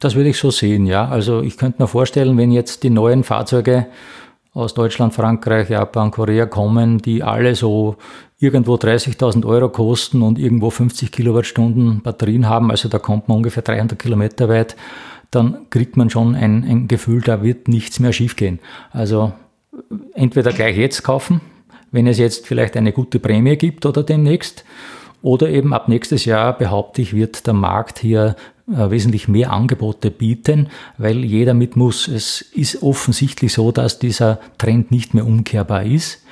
Das 0.02 0.16
würde 0.16 0.30
ich 0.30 0.36
so 0.36 0.50
sehen, 0.50 0.84
ja. 0.84 1.06
Also 1.06 1.42
ich 1.42 1.56
könnte 1.56 1.80
mir 1.80 1.86
vorstellen, 1.86 2.36
wenn 2.36 2.50
jetzt 2.50 2.82
die 2.82 2.90
neuen 2.90 3.22
Fahrzeuge 3.22 3.86
aus 4.52 4.74
Deutschland, 4.74 5.14
Frankreich, 5.14 5.70
Japan, 5.70 6.10
Korea 6.10 6.46
kommen, 6.46 6.98
die 6.98 7.22
alle 7.22 7.54
so 7.54 7.94
irgendwo 8.40 8.74
30.000 8.74 9.46
Euro 9.46 9.68
kosten 9.68 10.22
und 10.22 10.40
irgendwo 10.40 10.70
50 10.70 11.12
Kilowattstunden 11.12 12.00
Batterien 12.02 12.48
haben, 12.48 12.72
also 12.72 12.88
da 12.88 12.98
kommt 12.98 13.28
man 13.28 13.36
ungefähr 13.36 13.62
300 13.62 13.96
Kilometer 13.96 14.48
weit, 14.48 14.74
dann 15.30 15.70
kriegt 15.70 15.96
man 15.96 16.10
schon 16.10 16.34
ein, 16.34 16.64
ein 16.64 16.88
Gefühl, 16.88 17.20
da 17.20 17.44
wird 17.44 17.68
nichts 17.68 18.00
mehr 18.00 18.12
schiefgehen. 18.12 18.58
Also 18.90 19.32
entweder 20.14 20.50
gleich 20.52 20.76
jetzt 20.76 21.04
kaufen, 21.04 21.40
wenn 21.92 22.08
es 22.08 22.18
jetzt 22.18 22.48
vielleicht 22.48 22.76
eine 22.76 22.90
gute 22.90 23.20
Prämie 23.20 23.56
gibt 23.56 23.86
oder 23.86 24.02
demnächst, 24.02 24.64
oder 25.22 25.48
eben 25.48 25.72
ab 25.72 25.88
nächstes 25.88 26.24
Jahr 26.24 26.58
behaupte 26.58 27.00
ich, 27.00 27.14
wird 27.14 27.46
der 27.46 27.54
Markt 27.54 28.00
hier 28.00 28.34
wesentlich 28.76 29.28
mehr 29.28 29.52
Angebote 29.52 30.10
bieten, 30.10 30.68
weil 30.98 31.24
jeder 31.24 31.54
mit 31.54 31.76
muss. 31.76 32.08
Es 32.08 32.40
ist 32.40 32.82
offensichtlich 32.82 33.52
so, 33.52 33.72
dass 33.72 33.98
dieser 33.98 34.38
Trend 34.58 34.90
nicht 34.90 35.14
mehr 35.14 35.26
umkehrbar 35.26 35.84
ist. 35.84 36.22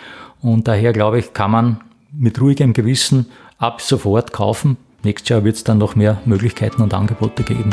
Und 0.40 0.68
daher 0.68 0.92
glaube 0.92 1.18
ich, 1.18 1.32
kann 1.32 1.50
man 1.50 1.80
mit 2.12 2.40
ruhigem 2.40 2.72
Gewissen 2.72 3.26
ab 3.58 3.80
sofort 3.80 4.32
kaufen. 4.32 4.76
Nächstes 5.02 5.28
Jahr 5.30 5.44
wird 5.44 5.56
es 5.56 5.64
dann 5.64 5.78
noch 5.78 5.96
mehr 5.96 6.20
Möglichkeiten 6.24 6.82
und 6.82 6.94
Angebote 6.94 7.42
geben. 7.42 7.70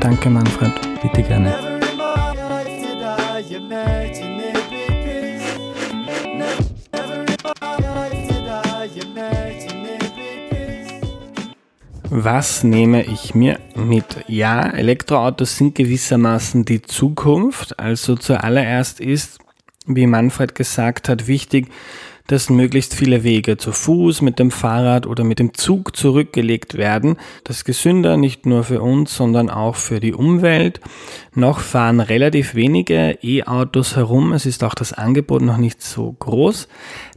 Danke, 0.00 0.30
Manfred. 0.30 0.72
Bitte 1.02 1.22
gerne. 1.22 1.77
Was 12.10 12.64
nehme 12.64 13.04
ich 13.04 13.34
mir 13.34 13.60
mit? 13.74 14.24
Ja, 14.28 14.62
Elektroautos 14.62 15.58
sind 15.58 15.74
gewissermaßen 15.74 16.64
die 16.64 16.80
Zukunft. 16.80 17.78
Also 17.78 18.16
zuallererst 18.16 18.98
ist, 18.98 19.38
wie 19.84 20.06
Manfred 20.06 20.54
gesagt 20.54 21.10
hat, 21.10 21.26
wichtig, 21.26 21.68
dass 22.26 22.48
möglichst 22.48 22.94
viele 22.94 23.24
Wege 23.24 23.58
zu 23.58 23.72
Fuß, 23.72 24.22
mit 24.22 24.38
dem 24.38 24.50
Fahrrad 24.50 25.06
oder 25.06 25.22
mit 25.22 25.38
dem 25.38 25.52
Zug 25.52 25.96
zurückgelegt 25.96 26.74
werden. 26.76 27.16
Das 27.44 27.58
ist 27.58 27.64
gesünder 27.64 28.16
nicht 28.16 28.46
nur 28.46 28.64
für 28.64 28.80
uns, 28.80 29.14
sondern 29.14 29.50
auch 29.50 29.76
für 29.76 30.00
die 30.00 30.14
Umwelt. 30.14 30.80
Noch 31.34 31.60
fahren 31.60 32.00
relativ 32.00 32.54
wenige 32.54 33.18
E-Autos 33.22 33.96
herum. 33.96 34.32
Es 34.32 34.46
ist 34.46 34.64
auch 34.64 34.74
das 34.74 34.92
Angebot 34.94 35.42
noch 35.42 35.58
nicht 35.58 35.82
so 35.82 36.12
groß. 36.18 36.68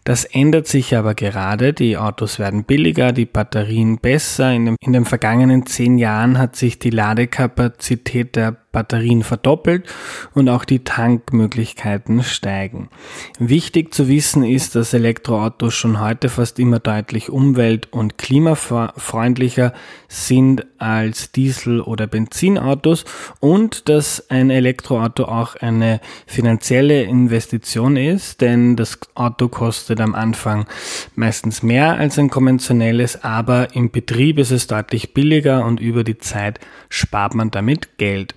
Das 0.03 0.25
ändert 0.25 0.67
sich 0.67 0.95
aber 0.95 1.13
gerade. 1.13 1.73
Die 1.73 1.97
Autos 1.97 2.39
werden 2.39 2.63
billiger, 2.63 3.11
die 3.11 3.25
Batterien 3.25 3.99
besser. 3.99 4.51
In, 4.51 4.65
dem, 4.65 4.75
in 4.81 4.93
den 4.93 5.05
vergangenen 5.05 5.65
zehn 5.67 5.97
Jahren 5.97 6.39
hat 6.39 6.55
sich 6.55 6.79
die 6.79 6.89
Ladekapazität 6.89 8.35
der 8.35 8.57
Batterien 8.71 9.23
verdoppelt 9.23 9.85
und 10.33 10.49
auch 10.49 10.65
die 10.65 10.83
Tankmöglichkeiten 10.83 12.23
steigen. 12.23 12.89
Wichtig 13.37 13.93
zu 13.93 14.07
wissen 14.07 14.43
ist, 14.43 14.75
dass 14.75 14.93
Elektroautos 14.93 15.73
schon 15.73 15.99
heute 15.99 16.29
fast 16.29 16.57
immer 16.59 16.79
deutlich 16.79 17.29
umwelt- 17.29 17.91
und 17.91 18.17
klimafreundlicher 18.17 19.73
sind 20.07 20.65
als 20.77 21.31
Diesel- 21.31 21.81
oder 21.81 22.07
Benzinautos 22.07 23.05
und 23.39 23.89
dass 23.89 24.29
ein 24.29 24.49
Elektroauto 24.49 25.25
auch 25.25 25.55
eine 25.55 25.99
finanzielle 26.25 27.03
Investition 27.03 27.97
ist, 27.97 28.41
denn 28.41 28.75
das 28.75 28.99
Auto 29.15 29.49
kostet 29.91 29.99
am 29.99 30.15
Anfang 30.15 30.67
meistens 31.15 31.63
mehr 31.63 31.97
als 31.97 32.17
ein 32.17 32.29
konventionelles, 32.29 33.25
aber 33.25 33.75
im 33.75 33.91
Betrieb 33.91 34.39
ist 34.39 34.51
es 34.51 34.67
deutlich 34.67 35.13
billiger 35.13 35.65
und 35.65 35.81
über 35.81 36.05
die 36.05 36.17
Zeit 36.17 36.61
spart 36.89 37.35
man 37.35 37.51
damit 37.51 37.97
Geld. 37.97 38.35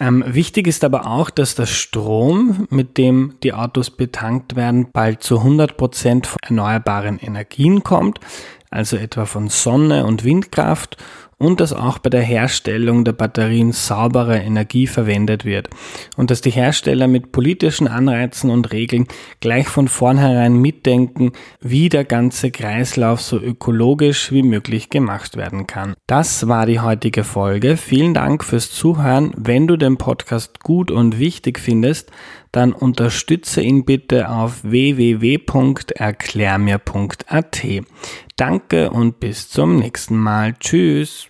Ähm, 0.00 0.22
wichtig 0.26 0.66
ist 0.66 0.84
aber 0.84 1.06
auch, 1.06 1.30
dass 1.30 1.54
der 1.54 1.64
Strom, 1.64 2.66
mit 2.68 2.98
dem 2.98 3.36
die 3.42 3.54
Autos 3.54 3.88
betankt 3.88 4.54
werden, 4.54 4.88
bald 4.92 5.22
zu 5.22 5.38
100 5.38 5.78
Prozent 5.78 6.26
von 6.26 6.38
erneuerbaren 6.42 7.18
Energien 7.18 7.82
kommt, 7.82 8.20
also 8.70 8.98
etwa 8.98 9.24
von 9.24 9.48
Sonne 9.48 10.04
und 10.04 10.24
Windkraft 10.24 10.98
und 11.42 11.60
dass 11.60 11.72
auch 11.72 11.98
bei 11.98 12.08
der 12.08 12.22
Herstellung 12.22 13.04
der 13.04 13.14
Batterien 13.14 13.72
saubere 13.72 14.38
Energie 14.38 14.86
verwendet 14.86 15.44
wird 15.44 15.68
und 16.16 16.30
dass 16.30 16.40
die 16.40 16.50
Hersteller 16.50 17.08
mit 17.08 17.32
politischen 17.32 17.88
Anreizen 17.88 18.48
und 18.48 18.70
Regeln 18.70 19.08
gleich 19.40 19.66
von 19.66 19.88
vornherein 19.88 20.54
mitdenken, 20.54 21.32
wie 21.60 21.88
der 21.88 22.04
ganze 22.04 22.52
Kreislauf 22.52 23.20
so 23.20 23.38
ökologisch 23.38 24.30
wie 24.30 24.44
möglich 24.44 24.88
gemacht 24.88 25.36
werden 25.36 25.66
kann. 25.66 25.94
Das 26.06 26.46
war 26.46 26.66
die 26.66 26.78
heutige 26.78 27.24
Folge. 27.24 27.76
Vielen 27.76 28.14
Dank 28.14 28.44
fürs 28.44 28.70
Zuhören. 28.70 29.32
Wenn 29.36 29.66
du 29.66 29.76
den 29.76 29.96
Podcast 29.96 30.60
gut 30.60 30.92
und 30.92 31.18
wichtig 31.18 31.58
findest, 31.58 32.12
dann 32.52 32.72
unterstütze 32.72 33.60
ihn 33.62 33.84
bitte 33.84 34.28
auf 34.28 34.62
www.erklärmir.at. 34.62 37.62
Danke 38.36 38.90
und 38.90 39.18
bis 39.20 39.48
zum 39.48 39.76
nächsten 39.76 40.16
Mal. 40.16 40.54
Tschüss. 40.60 41.26